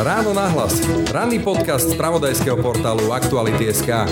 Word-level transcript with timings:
Ráno 0.00 0.32
nahlas. 0.32 0.80
Ranný 1.12 1.44
podcast 1.44 1.92
z 1.92 1.94
pravodajského 2.00 2.56
portálu 2.56 3.12
Aktuality.sk 3.12 4.08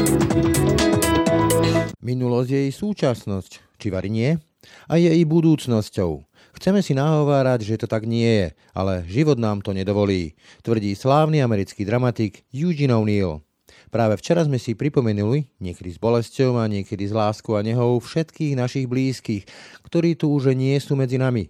Minulosť 2.04 2.48
je 2.52 2.60
jej 2.68 2.72
súčasnosť, 2.76 3.80
či 3.80 3.86
vari 3.88 4.12
nie? 4.12 4.36
A 4.84 5.00
je 5.00 5.08
i 5.08 5.24
budúcnosťou. 5.24 6.28
Chceme 6.60 6.84
si 6.84 6.92
nahovárať, 6.92 7.64
že 7.64 7.80
to 7.80 7.86
tak 7.88 8.04
nie 8.04 8.26
je, 8.26 8.48
ale 8.76 9.06
život 9.06 9.40
nám 9.40 9.64
to 9.64 9.72
nedovolí, 9.72 10.36
tvrdí 10.66 10.92
slávny 10.92 11.40
americký 11.40 11.86
dramatik 11.88 12.44
Eugene 12.52 12.92
O'Neill. 12.92 13.40
Práve 13.88 14.20
včera 14.20 14.44
sme 14.44 14.60
si 14.60 14.76
pripomenuli, 14.76 15.48
niekedy 15.56 15.88
s 15.88 15.96
bolesťou 15.96 16.60
a 16.60 16.68
niekedy 16.68 17.08
s 17.08 17.16
láskou 17.16 17.56
a 17.56 17.64
nehou, 17.64 17.96
všetkých 17.96 18.58
našich 18.60 18.84
blízkych, 18.84 19.48
ktorí 19.88 20.20
tu 20.20 20.28
už 20.28 20.52
nie 20.52 20.76
sú 20.76 20.92
medzi 20.98 21.16
nami. 21.16 21.48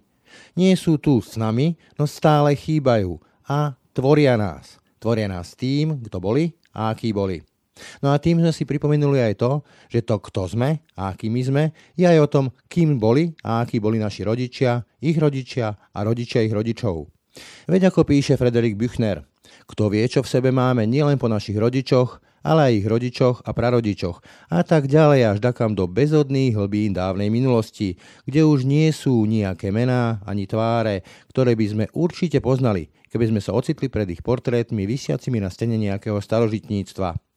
Nie 0.53 0.73
sú 0.75 0.99
tu 1.01 1.19
s 1.19 1.35
nami, 1.39 1.77
no 1.95 2.09
stále 2.09 2.53
chýbajú 2.53 3.19
a 3.47 3.73
tvoria 3.93 4.35
nás. 4.35 4.77
Tvoria 4.99 5.31
nás 5.31 5.55
tým, 5.55 5.99
kto 6.03 6.19
boli 6.19 6.53
a 6.75 6.91
akí 6.91 7.15
boli. 7.15 7.41
No 8.03 8.11
a 8.11 8.19
tým 8.19 8.43
sme 8.43 8.51
si 8.51 8.67
pripomenuli 8.67 9.23
aj 9.23 9.33
to, 9.39 9.51
že 9.87 10.03
to, 10.03 10.19
kto 10.19 10.51
sme 10.51 10.83
a 10.99 11.15
akými 11.15 11.41
sme, 11.47 11.63
je 11.95 12.03
aj 12.03 12.19
o 12.19 12.27
tom, 12.27 12.45
kým 12.67 12.99
boli 12.99 13.31
a 13.39 13.63
akí 13.63 13.79
boli 13.79 13.95
naši 13.97 14.27
rodičia, 14.27 14.83
ich 14.99 15.15
rodičia 15.15 15.71
a 15.71 15.99
rodičia 16.03 16.43
ich 16.43 16.51
rodičov. 16.51 17.07
Veď 17.71 17.87
ako 17.93 18.03
píše 18.03 18.35
Frederik 18.35 18.75
Büchner, 18.75 19.23
kto 19.69 19.87
vie, 19.87 20.03
čo 20.09 20.25
v 20.25 20.31
sebe 20.31 20.49
máme 20.51 20.83
nielen 20.83 21.15
po 21.15 21.31
našich 21.31 21.55
rodičoch, 21.55 22.19
ale 22.43 22.71
aj 22.71 22.73
ich 22.79 22.87
rodičoch 22.87 23.37
a 23.45 23.51
prarodičoch 23.53 24.17
a 24.49 24.65
tak 24.65 24.89
ďalej 24.89 25.35
až 25.35 25.37
dakam 25.39 25.77
do 25.77 25.85
bezodných 25.85 26.57
hlbín 26.57 26.97
dávnej 26.97 27.29
minulosti, 27.29 27.99
kde 28.25 28.47
už 28.47 28.65
nie 28.65 28.89
sú 28.89 29.23
nejaké 29.29 29.69
mená 29.69 30.23
ani 30.25 30.49
tváre, 30.49 31.05
ktoré 31.29 31.53
by 31.53 31.65
sme 31.69 31.85
určite 31.93 32.41
poznali, 32.41 32.89
keby 33.13 33.29
sme 33.29 33.41
sa 33.43 33.53
ocitli 33.53 33.87
pred 33.87 34.09
ich 34.09 34.25
portrétmi 34.25 34.89
vysiacimi 34.89 35.37
na 35.37 35.53
stene 35.53 35.77
nejakého 35.77 36.17
starožitníctva. 36.17 37.28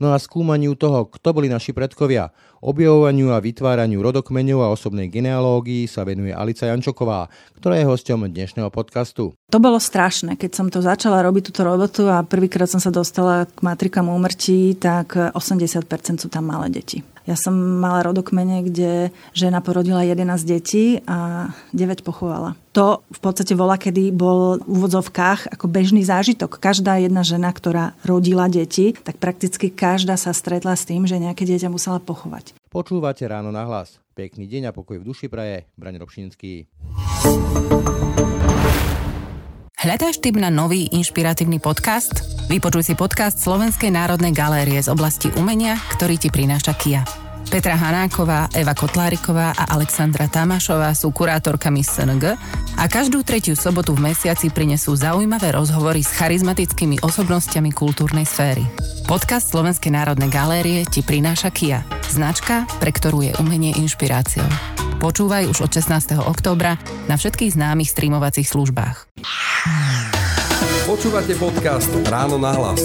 No 0.00 0.12
a 0.12 0.20
skúmaniu 0.20 0.76
toho, 0.76 1.08
kto 1.08 1.32
boli 1.32 1.48
naši 1.48 1.72
predkovia, 1.72 2.32
objavovaniu 2.62 3.34
a 3.34 3.42
vytváraniu 3.42 3.98
rodokmeňov 4.00 4.60
a 4.62 4.72
osobnej 4.72 5.10
genealógii 5.10 5.90
sa 5.90 6.06
venuje 6.06 6.30
Alica 6.30 6.70
Jančoková, 6.70 7.26
ktorá 7.58 7.80
je 7.80 7.88
hosťom 7.88 8.30
dnešného 8.30 8.70
podcastu. 8.70 9.34
To 9.50 9.58
bolo 9.58 9.82
strašné, 9.82 10.38
keď 10.38 10.50
som 10.52 10.66
to 10.70 10.80
začala 10.80 11.20
robiť 11.26 11.52
túto 11.52 11.62
robotu 11.66 12.06
a 12.06 12.22
prvýkrát 12.22 12.70
som 12.70 12.80
sa 12.80 12.94
dostala 12.94 13.50
k 13.50 13.58
matrikám 13.60 14.06
úmrtí, 14.08 14.78
tak 14.78 15.16
80% 15.16 16.22
sú 16.22 16.28
tam 16.30 16.48
malé 16.48 16.70
deti. 16.70 17.11
Ja 17.22 17.38
som 17.38 17.54
mala 17.54 18.02
rodokmene, 18.02 18.66
kde 18.66 19.14
žena 19.32 19.62
porodila 19.62 20.02
11 20.02 20.42
detí 20.42 20.98
a 21.06 21.50
9 21.70 22.02
pochovala. 22.02 22.58
To 22.72 23.04
v 23.12 23.20
podstate 23.20 23.52
bola, 23.52 23.76
kedy 23.76 24.10
bol 24.10 24.58
v 24.58 24.66
úvodzovkách 24.66 25.54
ako 25.54 25.66
bežný 25.68 26.02
zážitok. 26.02 26.56
Každá 26.56 26.96
jedna 26.98 27.20
žena, 27.20 27.52
ktorá 27.52 27.92
rodila 28.02 28.48
deti, 28.48 28.96
tak 28.96 29.20
prakticky 29.20 29.68
každá 29.68 30.16
sa 30.16 30.32
stretla 30.32 30.72
s 30.74 30.88
tým, 30.88 31.04
že 31.04 31.20
nejaké 31.20 31.44
dieťa 31.44 31.68
musela 31.68 32.00
pochovať. 32.00 32.56
Počúvate 32.72 33.28
ráno 33.28 33.52
na 33.52 33.68
hlas. 33.68 34.00
Pekný 34.12 34.48
deň 34.48 34.72
a 34.72 34.76
pokoj 34.76 35.00
v 35.00 35.08
duši 35.08 35.28
praje. 35.28 35.68
Braň 35.76 36.00
Robšinský. 36.00 36.68
Hľadáš 39.82 40.22
tip 40.22 40.38
na 40.38 40.46
nový 40.46 40.86
inšpiratívny 40.94 41.58
podcast? 41.58 42.22
Vypočuj 42.46 42.86
si 42.86 42.94
podcast 42.94 43.42
Slovenskej 43.42 43.90
národnej 43.90 44.30
galérie 44.30 44.78
z 44.78 44.86
oblasti 44.86 45.26
umenia, 45.34 45.74
ktorý 45.98 46.22
ti 46.22 46.30
prináša 46.30 46.70
Kia. 46.78 47.21
Petra 47.52 47.76
Hanáková, 47.76 48.48
Eva 48.56 48.72
Kotláriková 48.72 49.52
a 49.52 49.76
Alexandra 49.76 50.24
Tamášová 50.24 50.96
sú 50.96 51.12
kurátorkami 51.12 51.84
SNG 51.84 52.32
a 52.80 52.84
každú 52.88 53.20
tretiu 53.20 53.52
sobotu 53.52 53.92
v 53.92 54.08
mesiaci 54.08 54.48
prinesú 54.48 54.96
zaujímavé 54.96 55.52
rozhovory 55.52 56.00
s 56.00 56.16
charizmatickými 56.16 57.04
osobnostiami 57.04 57.68
kultúrnej 57.76 58.24
sféry. 58.24 58.64
Podcast 59.04 59.52
Slovenskej 59.52 59.92
národnej 59.92 60.32
galérie 60.32 60.88
ti 60.88 61.04
prináša 61.04 61.52
Kia, 61.52 61.84
značka, 62.08 62.64
pre 62.80 62.88
ktorú 62.88 63.20
je 63.20 63.36
umenie 63.36 63.76
inšpiráciou. 63.76 64.48
Počúvaj 64.96 65.52
už 65.52 65.68
od 65.68 65.76
16. 65.76 66.24
októbra 66.24 66.80
na 67.04 67.20
všetkých 67.20 67.52
známych 67.52 67.92
streamovacích 67.92 68.48
službách. 68.48 69.12
Počúvate 70.88 71.36
podcast 71.36 71.92
Ráno 72.08 72.40
na 72.40 72.56
hlas. 72.56 72.80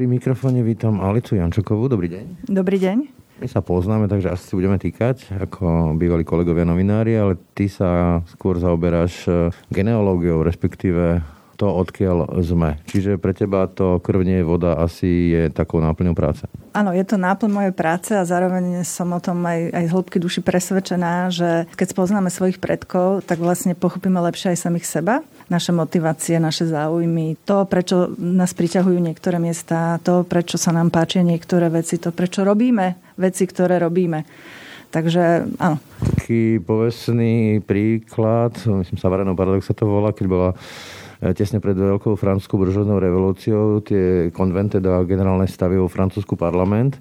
Pri 0.00 0.08
mikrofóne 0.08 0.64
vítam 0.64 0.96
Alicu 0.96 1.36
Jančokovú. 1.36 1.84
Dobrý 1.84 2.08
deň. 2.08 2.48
Dobrý 2.48 2.80
deň. 2.80 3.12
My 3.36 3.44
sa 3.52 3.60
poznáme, 3.60 4.08
takže 4.08 4.32
asi 4.32 4.48
si 4.48 4.56
budeme 4.56 4.80
týkať 4.80 5.28
ako 5.36 5.92
bývalí 6.00 6.24
kolegovia 6.24 6.64
novinári, 6.64 7.20
ale 7.20 7.36
ty 7.52 7.68
sa 7.68 8.24
skôr 8.32 8.56
zaoberáš 8.56 9.28
eh, 9.28 9.52
genealógiou, 9.68 10.40
respektíve 10.40 11.20
to, 11.60 11.68
odkiaľ 11.68 12.40
sme. 12.40 12.80
Čiže 12.88 13.20
pre 13.20 13.36
teba 13.36 13.68
to 13.68 14.00
krvnie 14.00 14.40
voda 14.40 14.80
asi 14.80 15.36
je 15.36 15.42
takou 15.52 15.84
náplňou 15.84 16.16
práce. 16.16 16.48
Áno, 16.72 16.96
je 16.96 17.04
to 17.04 17.20
náplň 17.20 17.50
mojej 17.52 17.74
práce 17.76 18.16
a 18.16 18.24
zároveň 18.24 18.80
som 18.88 19.12
o 19.12 19.20
tom 19.20 19.44
aj, 19.44 19.68
aj 19.68 19.84
z 19.84 19.92
hĺbky 19.92 20.16
duši 20.16 20.40
presvedčená, 20.40 21.28
že 21.28 21.68
keď 21.76 21.92
spoznáme 21.92 22.32
svojich 22.32 22.56
predkov, 22.56 23.28
tak 23.28 23.36
vlastne 23.36 23.76
pochopíme 23.76 24.16
lepšie 24.16 24.56
aj 24.56 24.64
samých 24.64 24.88
seba 24.88 25.20
naše 25.50 25.74
motivácie, 25.74 26.38
naše 26.38 26.70
záujmy, 26.70 27.42
to, 27.42 27.66
prečo 27.66 28.14
nás 28.16 28.54
priťahujú 28.54 29.02
niektoré 29.02 29.42
miesta, 29.42 29.98
to, 30.00 30.22
prečo 30.22 30.56
sa 30.56 30.70
nám 30.70 30.94
páčia 30.94 31.26
niektoré 31.26 31.66
veci, 31.68 31.98
to, 31.98 32.14
prečo 32.14 32.46
robíme 32.46 33.18
veci, 33.18 33.44
ktoré 33.44 33.82
robíme. 33.82 34.24
Takže 34.90 35.54
áno. 35.58 35.78
Taký 36.18 36.62
povestný 36.62 37.62
príklad, 37.62 38.58
myslím 38.62 38.98
sa, 38.98 39.10
Vareno 39.10 39.34
Paradox 39.34 39.66
sa 39.66 39.74
to 39.74 39.86
volá, 39.86 40.10
keď 40.10 40.26
bola 40.26 40.50
E, 41.20 41.36
tesne 41.36 41.60
pred 41.60 41.76
veľkou 41.76 42.16
francúzskou 42.16 42.56
buržovnou 42.56 42.96
revolúciou 42.96 43.84
tie 43.84 44.32
konventy 44.32 44.80
do 44.80 45.04
generálne 45.04 45.44
stavy 45.44 45.76
vo 45.76 45.84
francúzsku 45.84 46.32
parlament 46.32 46.96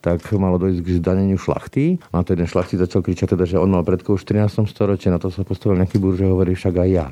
tak 0.00 0.24
malo 0.32 0.56
dojsť 0.56 0.80
k 0.80 0.96
zdaneniu 0.96 1.36
šlachty. 1.36 2.00
A 2.08 2.24
to 2.24 2.32
jeden 2.32 2.48
šlachty 2.48 2.80
začal 2.80 3.04
kričať 3.04 3.36
teda, 3.36 3.44
že 3.44 3.60
on 3.60 3.68
mal 3.68 3.84
predkov 3.84 4.16
v 4.16 4.48
14. 4.48 4.64
storočí, 4.64 5.12
na 5.12 5.20
to 5.20 5.28
sa 5.28 5.44
postavil 5.44 5.76
nejaký 5.76 6.00
burže, 6.00 6.24
hovorí 6.24 6.56
však 6.56 6.72
aj 6.72 6.88
ja. 6.88 7.06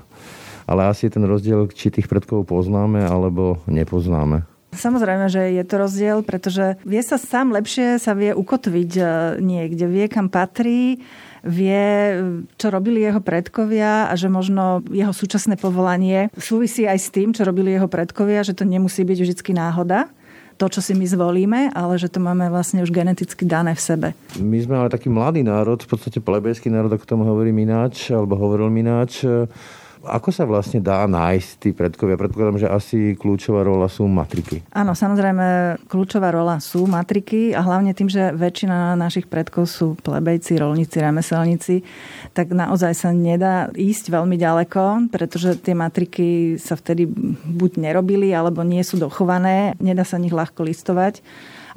Ale 0.69 0.85
asi 0.93 1.09
je 1.09 1.17
ten 1.17 1.25
rozdiel, 1.25 1.65
či 1.73 1.89
tých 1.89 2.13
predkov 2.13 2.45
poznáme 2.45 3.01
alebo 3.01 3.65
nepoznáme. 3.65 4.45
Samozrejme, 4.69 5.33
že 5.33 5.57
je 5.57 5.65
to 5.65 5.81
rozdiel, 5.81 6.21
pretože 6.21 6.77
vie 6.85 7.01
sa 7.01 7.17
sám 7.17 7.57
lepšie, 7.57 7.97
sa 7.97 8.13
vie 8.13 8.37
ukotviť 8.37 8.93
e, 9.01 9.05
niekde, 9.41 9.89
vie 9.89 10.07
kam 10.13 10.29
patrí 10.29 11.01
vie, 11.47 12.19
čo 12.59 12.67
robili 12.69 13.01
jeho 13.01 13.23
predkovia 13.23 14.11
a 14.11 14.15
že 14.19 14.29
možno 14.29 14.83
jeho 14.91 15.15
súčasné 15.15 15.55
povolanie 15.55 16.29
súvisí 16.35 16.85
aj 16.85 16.99
s 16.99 17.09
tým, 17.15 17.31
čo 17.31 17.47
robili 17.47 17.79
jeho 17.79 17.87
predkovia, 17.87 18.43
že 18.43 18.59
to 18.59 18.67
nemusí 18.67 19.07
byť 19.07 19.19
vždy 19.23 19.53
náhoda 19.55 20.11
to, 20.59 20.67
čo 20.67 20.83
si 20.83 20.93
my 20.99 21.07
zvolíme, 21.07 21.61
ale 21.71 21.95
že 22.03 22.11
to 22.11 22.19
máme 22.19 22.51
vlastne 22.51 22.83
už 22.83 22.91
geneticky 22.91 23.47
dané 23.47 23.79
v 23.79 23.83
sebe. 23.83 24.09
My 24.43 24.59
sme 24.59 24.75
ale 24.75 24.91
taký 24.91 25.07
mladý 25.07 25.47
národ, 25.47 25.79
v 25.79 25.87
podstate 25.87 26.19
plebejský 26.19 26.67
národ, 26.67 26.91
ako 26.91 27.07
tomu 27.07 27.23
hovorím 27.31 27.63
ináč, 27.63 28.11
alebo 28.11 28.35
hovoril 28.35 28.67
ináč. 28.75 29.23
Ako 30.07 30.31
sa 30.31 30.47
vlastne 30.47 30.79
dá 30.79 31.07
nájsť 31.09 31.51
tí 31.59 31.71
predkovia? 31.75 32.21
Predpokladám, 32.21 32.63
že 32.63 32.69
asi 32.71 32.99
kľúčová 33.19 33.67
rola 33.67 33.91
sú 33.91 34.07
matriky. 34.07 34.63
Áno, 34.71 34.95
samozrejme, 34.95 35.79
kľúčová 35.91 36.31
rola 36.31 36.63
sú 36.63 36.87
matriky 36.87 37.51
a 37.57 37.65
hlavne 37.65 37.97
tým, 37.97 38.07
že 38.07 38.31
väčšina 38.35 38.95
našich 38.95 39.27
predkov 39.27 39.67
sú 39.67 39.99
plebejci, 40.01 40.59
rolníci, 40.61 40.97
remeselníci, 41.03 41.77
tak 42.33 42.55
naozaj 42.55 42.93
sa 42.95 43.11
nedá 43.11 43.73
ísť 43.75 44.15
veľmi 44.15 44.39
ďaleko, 44.39 45.11
pretože 45.11 45.59
tie 45.59 45.75
matriky 45.75 46.59
sa 46.61 46.79
vtedy 46.79 47.11
buď 47.47 47.83
nerobili, 47.91 48.31
alebo 48.31 48.63
nie 48.63 48.83
sú 48.87 49.01
dochované, 49.01 49.75
nedá 49.83 50.07
sa 50.07 50.21
nich 50.21 50.33
ľahko 50.35 50.63
listovať 50.63 51.21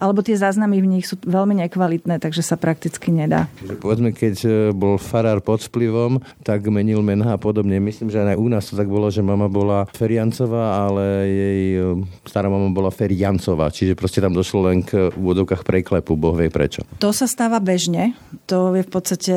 alebo 0.01 0.25
tie 0.25 0.33
záznamy 0.33 0.81
v 0.81 0.97
nich 0.97 1.05
sú 1.05 1.21
veľmi 1.21 1.61
nekvalitné, 1.61 2.17
takže 2.17 2.41
sa 2.41 2.57
prakticky 2.57 3.13
nedá. 3.13 3.45
Čiže 3.61 3.77
povedzme, 3.77 4.09
keď 4.09 4.35
e, 4.41 4.49
bol 4.73 4.97
farár 4.97 5.45
pod 5.45 5.61
vplyvom, 5.61 6.17
tak 6.41 6.65
menil 6.73 7.05
mená 7.05 7.37
a 7.37 7.39
podobne. 7.39 7.77
Myslím, 7.77 8.09
že 8.09 8.25
aj 8.25 8.41
u 8.41 8.49
nás 8.49 8.65
to 8.65 8.73
tak 8.73 8.89
bolo, 8.89 9.13
že 9.13 9.21
mama 9.21 9.45
bola 9.45 9.85
Feriancová, 9.93 10.89
ale 10.89 11.29
jej 11.29 11.61
e, 11.77 12.01
stará 12.25 12.49
mama 12.49 12.73
bola 12.73 12.89
Feriancová, 12.89 13.69
čiže 13.69 13.93
proste 13.93 14.17
tam 14.17 14.33
došlo 14.33 14.73
len 14.73 14.81
k 14.81 15.13
úvodovkách 15.13 15.61
preklepu, 15.61 16.17
boh 16.17 16.33
vie 16.33 16.49
prečo. 16.49 16.81
To 16.97 17.13
sa 17.13 17.29
stáva 17.29 17.61
bežne. 17.61 18.17
To 18.49 18.73
je 18.73 18.81
v 18.81 18.91
podstate 18.91 19.35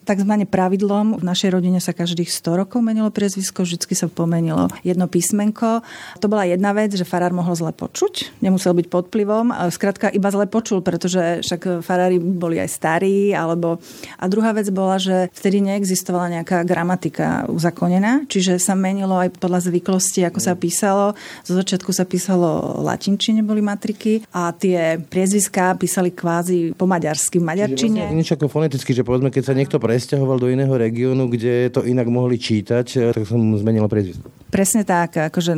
tzv. 0.00 0.32
pravidlom. 0.48 1.20
V 1.20 1.24
našej 1.24 1.52
rodine 1.52 1.78
sa 1.78 1.92
každých 1.92 2.32
100 2.32 2.64
rokov 2.64 2.80
menilo 2.80 3.12
priezvisko, 3.12 3.68
vždy 3.68 3.92
sa 3.92 4.08
pomenilo 4.08 4.72
jedno 4.80 5.04
písmenko. 5.10 5.84
To 6.24 6.26
bola 6.26 6.48
jedna 6.48 6.72
vec, 6.72 6.96
že 6.96 7.04
farár 7.04 7.36
mohol 7.36 7.52
zle 7.52 7.76
počuť, 7.76 8.40
nemusel 8.40 8.72
byť 8.72 8.86
pod 8.88 9.12
vplyvom. 9.12 9.52
Skrátka 9.68 10.05
skrátka 10.06 10.14
iba 10.14 10.28
zle 10.30 10.46
počul, 10.46 10.78
pretože 10.82 11.42
však 11.42 11.82
farári 11.82 12.18
boli 12.22 12.62
aj 12.62 12.70
starí, 12.70 13.34
alebo... 13.34 13.82
A 14.18 14.30
druhá 14.30 14.54
vec 14.54 14.70
bola, 14.70 14.98
že 15.02 15.28
vtedy 15.34 15.58
neexistovala 15.62 16.40
nejaká 16.40 16.62
gramatika 16.62 17.46
uzakonená, 17.50 18.26
čiže 18.30 18.62
sa 18.62 18.78
menilo 18.78 19.18
aj 19.18 19.34
podľa 19.36 19.66
zvyklosti, 19.70 20.22
ako 20.26 20.38
sa 20.38 20.54
písalo. 20.54 21.18
Zo 21.42 21.58
začiatku 21.58 21.90
sa 21.90 22.06
písalo 22.06 22.80
latinčine, 22.86 23.42
boli 23.42 23.60
matriky 23.62 24.22
a 24.30 24.54
tie 24.54 25.00
priezviská 25.02 25.74
písali 25.74 26.14
kvázi 26.14 26.76
po 26.78 26.86
maďarsky, 26.86 27.42
v 27.42 27.44
maďarčine. 27.44 28.00
Vlastne 28.06 28.18
niečo 28.18 28.34
ako 28.38 28.46
foneticky, 28.46 28.94
že 28.94 29.02
povedzme, 29.02 29.34
keď 29.34 29.42
sa 29.42 29.54
niekto 29.56 29.76
presťahoval 29.82 30.38
do 30.38 30.48
iného 30.52 30.72
regiónu, 30.72 31.26
kde 31.26 31.72
to 31.72 31.82
inak 31.82 32.06
mohli 32.06 32.38
čítať, 32.38 33.12
tak 33.12 33.22
som 33.26 33.40
zmenila 33.58 33.90
priezvisko. 33.90 34.28
Presne 34.46 34.86
tak, 34.86 35.18
akože 35.18 35.52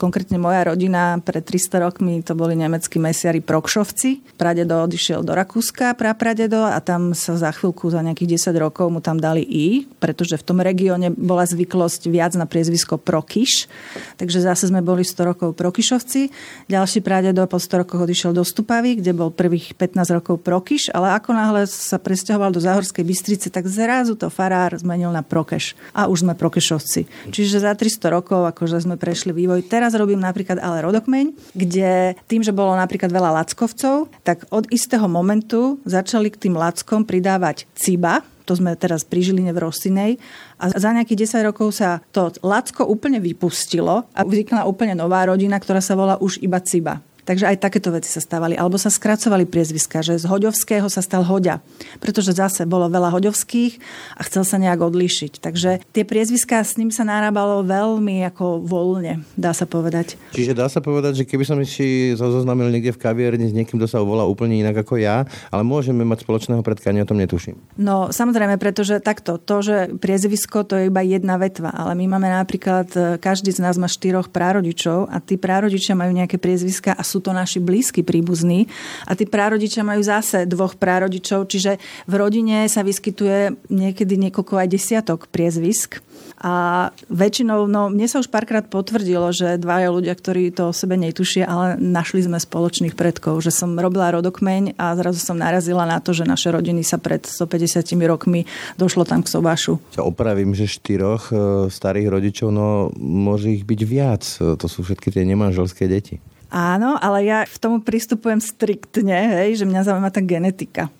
konkrétne 0.00 0.40
moja 0.40 0.72
rodina 0.72 1.20
pred 1.20 1.44
300 1.44 1.86
rokmi 1.86 2.24
to 2.24 2.32
boli 2.32 2.56
nemeckí 2.56 2.96
mesiari 2.96 3.44
Prokšovci. 3.80 4.36
Pradedo 4.36 4.84
odišiel 4.84 5.24
do 5.24 5.32
Rakúska, 5.32 5.96
prapradedo 5.96 6.68
a 6.68 6.76
tam 6.84 7.16
sa 7.16 7.40
za 7.40 7.48
chvíľku, 7.48 7.88
za 7.88 8.04
nejakých 8.04 8.52
10 8.52 8.60
rokov 8.60 8.92
mu 8.92 9.00
tam 9.00 9.16
dali 9.16 9.40
I, 9.40 9.88
pretože 9.96 10.36
v 10.36 10.44
tom 10.44 10.60
regióne 10.60 11.08
bola 11.08 11.48
zvyklosť 11.48 12.12
viac 12.12 12.36
na 12.36 12.44
priezvisko 12.44 13.00
Prokiš. 13.00 13.72
Takže 14.20 14.44
zase 14.44 14.68
sme 14.68 14.84
boli 14.84 15.00
100 15.00 15.32
rokov 15.32 15.56
Prokišovci. 15.56 16.28
Ďalší 16.68 17.00
pradedo 17.00 17.40
po 17.48 17.56
100 17.56 17.80
rokoch 17.80 18.04
odišiel 18.04 18.36
do 18.36 18.44
Stupavy, 18.44 19.00
kde 19.00 19.16
bol 19.16 19.32
prvých 19.32 19.72
15 19.72 20.12
rokov 20.20 20.44
Prokiš, 20.44 20.92
ale 20.92 21.16
ako 21.16 21.32
náhle 21.32 21.64
sa 21.64 21.96
presťahoval 21.96 22.52
do 22.52 22.60
Záhorskej 22.60 23.00
Bystrice, 23.00 23.48
tak 23.48 23.64
zrazu 23.64 24.12
to 24.12 24.28
farár 24.28 24.76
zmenil 24.76 25.08
na 25.08 25.24
Prokeš. 25.24 25.72
A 25.96 26.04
už 26.04 26.28
sme 26.28 26.36
Prokešovci. 26.36 27.32
Čiže 27.32 27.64
za 27.64 27.72
300 27.72 28.12
rokov 28.12 28.44
akože 28.44 28.84
sme 28.84 29.00
prešli 29.00 29.32
vývoj. 29.32 29.64
Teraz 29.64 29.96
robím 29.96 30.20
napríklad 30.20 30.60
ale 30.60 30.84
rodokmeň, 30.84 31.56
kde 31.56 32.12
tým, 32.28 32.44
že 32.44 32.52
bolo 32.52 32.76
napríklad 32.76 33.08
veľa 33.08 33.40
lackovcov, 33.70 34.10
tak 34.26 34.50
od 34.50 34.66
istého 34.74 35.06
momentu 35.06 35.78
začali 35.86 36.34
k 36.34 36.48
tým 36.48 36.58
lackom 36.58 37.06
pridávať 37.06 37.70
ciba, 37.78 38.26
to 38.42 38.58
sme 38.58 38.74
teraz 38.74 39.06
pri 39.06 39.22
Žiline 39.22 39.54
v 39.54 39.62
Rosinej. 39.62 40.12
A 40.58 40.74
za 40.74 40.90
nejakých 40.90 41.30
10 41.38 41.46
rokov 41.54 41.78
sa 41.78 42.02
to 42.10 42.34
lacko 42.42 42.82
úplne 42.82 43.22
vypustilo 43.22 44.10
a 44.10 44.20
vznikla 44.26 44.66
úplne 44.66 44.98
nová 44.98 45.22
rodina, 45.22 45.54
ktorá 45.62 45.78
sa 45.78 45.94
volá 45.94 46.18
už 46.18 46.42
iba 46.42 46.58
Ciba. 46.58 46.98
Takže 47.30 47.46
aj 47.46 47.62
takéto 47.62 47.94
veci 47.94 48.10
sa 48.10 48.18
stávali. 48.18 48.58
Alebo 48.58 48.74
sa 48.74 48.90
skracovali 48.90 49.46
priezviska, 49.46 50.02
že 50.02 50.18
z 50.18 50.26
Hoďovského 50.26 50.90
sa 50.90 50.98
stal 50.98 51.22
Hoďa, 51.22 51.62
pretože 52.02 52.34
zase 52.34 52.66
bolo 52.66 52.90
veľa 52.90 53.14
Hoďovských 53.14 53.78
a 54.18 54.26
chcel 54.26 54.42
sa 54.42 54.58
nejak 54.58 54.82
odlíšiť. 54.82 55.38
Takže 55.38 55.78
tie 55.94 56.02
priezviská 56.02 56.58
s 56.58 56.74
ním 56.74 56.90
sa 56.90 57.06
narábalo 57.06 57.62
veľmi 57.62 58.26
ako 58.26 58.66
voľne, 58.66 59.22
dá 59.38 59.54
sa 59.54 59.62
povedať. 59.62 60.18
Čiže 60.34 60.58
dá 60.58 60.66
sa 60.66 60.82
povedať, 60.82 61.22
že 61.22 61.24
keby 61.30 61.44
som 61.46 61.62
si 61.62 62.18
zoznamil 62.18 62.66
niekde 62.74 62.90
v 62.90 62.98
kaviarni 62.98 63.46
s 63.46 63.54
niekým, 63.54 63.78
kto 63.78 63.86
sa 63.86 64.02
volá 64.02 64.26
úplne 64.26 64.58
inak 64.58 64.82
ako 64.82 64.98
ja, 64.98 65.22
ale 65.54 65.62
môžeme 65.62 66.02
mať 66.02 66.26
spoločného 66.26 66.66
predkania, 66.66 67.06
o 67.06 67.10
tom 67.14 67.22
netuším. 67.22 67.54
No 67.78 68.10
samozrejme, 68.10 68.58
pretože 68.58 68.98
takto, 68.98 69.38
to, 69.38 69.62
že 69.62 69.76
priezvisko 70.02 70.66
to 70.66 70.74
je 70.74 70.90
iba 70.90 71.06
jedna 71.06 71.38
vetva, 71.38 71.70
ale 71.70 71.94
my 71.94 72.18
máme 72.18 72.26
napríklad, 72.26 73.20
každý 73.22 73.54
z 73.54 73.62
nás 73.62 73.78
má 73.78 73.86
štyroch 73.86 74.34
prarodičov 74.34 75.06
a 75.06 75.22
tí 75.22 75.38
prarodičia 75.38 75.94
majú 75.94 76.10
nejaké 76.10 76.42
priezviska 76.42 76.90
a 76.90 77.06
sú 77.06 77.19
to 77.20 77.32
naši 77.36 77.60
blízki 77.60 78.02
príbuzní. 78.02 78.66
A 79.06 79.14
tí 79.14 79.24
prarodičia 79.24 79.86
majú 79.86 80.02
zase 80.02 80.48
dvoch 80.48 80.76
prarodičov, 80.76 81.46
čiže 81.46 81.76
v 82.08 82.14
rodine 82.16 82.66
sa 82.66 82.82
vyskytuje 82.82 83.70
niekedy 83.70 84.16
niekoľko 84.16 84.54
aj 84.60 84.68
desiatok 84.68 85.30
priezvisk. 85.30 86.02
A 86.40 86.88
väčšinou, 87.12 87.68
no 87.68 87.92
mne 87.92 88.08
sa 88.08 88.16
už 88.16 88.32
párkrát 88.32 88.64
potvrdilo, 88.64 89.28
že 89.28 89.60
dvaja 89.60 89.92
ľudia, 89.92 90.16
ktorí 90.16 90.48
to 90.56 90.72
o 90.72 90.76
sebe 90.76 90.96
netušia, 90.96 91.44
ale 91.44 91.76
našli 91.76 92.24
sme 92.24 92.40
spoločných 92.40 92.96
predkov, 92.96 93.44
že 93.44 93.52
som 93.52 93.76
robila 93.76 94.08
rodokmeň 94.08 94.80
a 94.80 94.96
zrazu 94.96 95.20
som 95.20 95.36
narazila 95.36 95.84
na 95.84 96.00
to, 96.00 96.16
že 96.16 96.24
naše 96.24 96.48
rodiny 96.48 96.80
sa 96.80 96.96
pred 96.96 97.28
150 97.28 97.84
rokmi 98.08 98.48
došlo 98.80 99.04
tam 99.04 99.20
k 99.20 99.28
sobašu. 99.28 99.76
Ja 100.00 100.08
opravím, 100.08 100.56
že 100.56 100.64
štyroch 100.64 101.28
e, 101.28 101.68
starých 101.68 102.08
rodičov, 102.08 102.48
no 102.48 102.88
môže 102.96 103.52
ich 103.52 103.68
byť 103.68 103.80
viac. 103.84 104.24
To 104.40 104.64
sú 104.64 104.80
všetky 104.80 105.12
tie 105.12 105.28
nemanželské 105.28 105.92
deti. 105.92 106.24
Áno, 106.50 106.98
ale 106.98 107.24
ja 107.24 107.38
v 107.46 107.58
tomu 107.62 107.78
pristupujem 107.78 108.42
striktne, 108.42 109.40
hej, 109.40 109.62
že 109.62 109.64
mňa 109.64 109.86
zaujíma 109.86 110.10
tá 110.10 110.22
genetika 110.22 110.90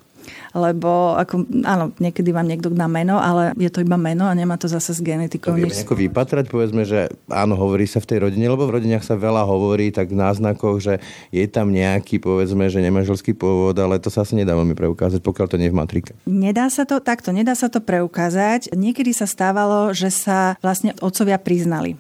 lebo 0.55 1.15
ako, 1.15 1.47
áno, 1.63 1.95
niekedy 2.03 2.35
vám 2.35 2.47
niekto 2.47 2.69
dá 2.73 2.91
meno, 2.91 3.19
ale 3.23 3.55
je 3.55 3.71
to 3.71 3.83
iba 3.83 3.95
meno 3.95 4.27
a 4.27 4.35
nemá 4.35 4.59
to 4.59 4.67
zase 4.67 4.99
s 4.99 5.01
genetikou. 5.01 5.55
To 5.55 5.59
nič... 5.59 5.87
vypatrať, 5.87 6.51
povedzme, 6.51 6.83
že 6.83 7.11
áno, 7.31 7.55
hovorí 7.55 7.87
sa 7.87 8.03
v 8.03 8.09
tej 8.11 8.19
rodine, 8.27 8.51
lebo 8.51 8.67
v 8.67 8.81
rodinách 8.81 9.07
sa 9.07 9.15
veľa 9.15 9.47
hovorí, 9.47 9.95
tak 9.95 10.11
v 10.11 10.19
náznakoch, 10.19 10.83
že 10.83 10.95
je 11.31 11.47
tam 11.47 11.71
nejaký, 11.71 12.19
povedzme, 12.19 12.67
že 12.67 12.83
nemanželský 12.83 13.35
pôvod, 13.37 13.79
ale 13.79 14.03
to 14.03 14.11
sa 14.11 14.27
asi 14.27 14.35
nedá 14.35 14.55
veľmi 14.59 14.75
preukázať, 14.75 15.23
pokiaľ 15.23 15.47
to 15.47 15.59
nie 15.59 15.71
je 15.71 15.75
v 15.75 15.81
matrike. 15.81 16.13
Nedá 16.27 16.67
sa 16.67 16.83
to, 16.83 16.99
takto, 16.99 17.31
nedá 17.31 17.55
sa 17.55 17.71
to 17.71 17.79
preukázať. 17.79 18.75
Niekedy 18.75 19.15
sa 19.15 19.31
stávalo, 19.31 19.95
že 19.95 20.11
sa 20.11 20.59
vlastne 20.59 20.97
otcovia 20.99 21.39
priznali 21.39 21.95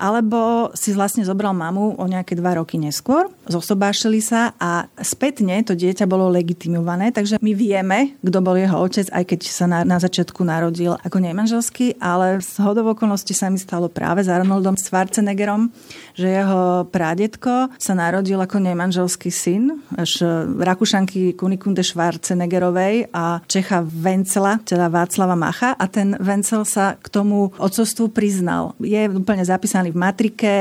alebo 0.00 0.72
si 0.72 0.96
vlastne 0.96 1.22
zobral 1.22 1.52
mamu 1.52 2.00
o 2.00 2.04
nejaké 2.08 2.34
dva 2.38 2.56
roky 2.56 2.80
neskôr, 2.80 3.30
zosobášili 3.46 4.18
sa 4.22 4.52
a 4.58 4.90
spätne 5.00 5.62
to 5.62 5.78
dieťa 5.78 6.06
bolo 6.06 6.30
legitimované, 6.30 7.10
takže 7.14 7.38
my 7.40 7.52
vieme, 7.54 8.18
kto 8.20 8.38
bol 8.42 8.58
jeho 8.58 8.76
otec, 8.76 9.06
aj 9.10 9.24
keď 9.24 9.40
sa 9.46 9.66
na, 9.70 9.86
na 9.86 9.98
začiatku 10.02 10.42
narodil 10.42 10.98
ako 11.00 11.18
nemanželský, 11.22 11.98
ale 12.02 12.42
z 12.42 12.60
hodov 12.62 12.98
okolností 12.98 13.32
sa 13.32 13.48
mi 13.48 13.58
stalo 13.58 13.86
práve 13.86 14.26
s 14.26 14.28
Arnoldom 14.30 14.74
Schwarzeneggerom, 14.74 15.70
že 16.18 16.42
jeho 16.42 16.86
prádetko 16.90 17.74
sa 17.78 17.92
narodil 17.94 18.38
ako 18.38 18.58
nemanželský 18.62 19.30
syn 19.30 19.78
až 19.94 20.26
Rakúšanky 20.56 21.38
Kunikunde 21.38 21.86
Schwarzeneggerovej 21.86 23.14
a 23.14 23.40
Čecha 23.46 23.82
Vencela, 23.86 24.58
teda 24.62 24.90
Václava 24.90 25.38
Macha 25.38 25.74
a 25.76 25.84
ten 25.86 26.18
Vencel 26.18 26.66
sa 26.66 26.98
k 26.98 27.06
tomu 27.12 27.54
otcovstvu 27.56 28.10
priznal. 28.10 28.74
Je 28.82 29.06
úplne 29.10 29.44
zapísaný 29.46 29.94
v 29.94 30.00
matrike, 30.02 30.52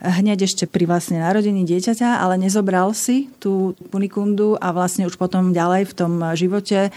hneď 0.00 0.44
ešte 0.44 0.64
pri 0.68 0.84
vlastne 0.84 1.20
narodení 1.20 1.64
dieťaťa, 1.64 2.20
ale 2.20 2.36
nezobral 2.36 2.92
si 2.92 3.32
tú 3.40 3.72
punikundu 3.88 4.56
a 4.60 4.72
vlastne 4.72 5.08
už 5.08 5.16
potom 5.16 5.56
ďalej 5.56 5.88
v 5.88 5.96
tom 5.96 6.12
živote 6.36 6.92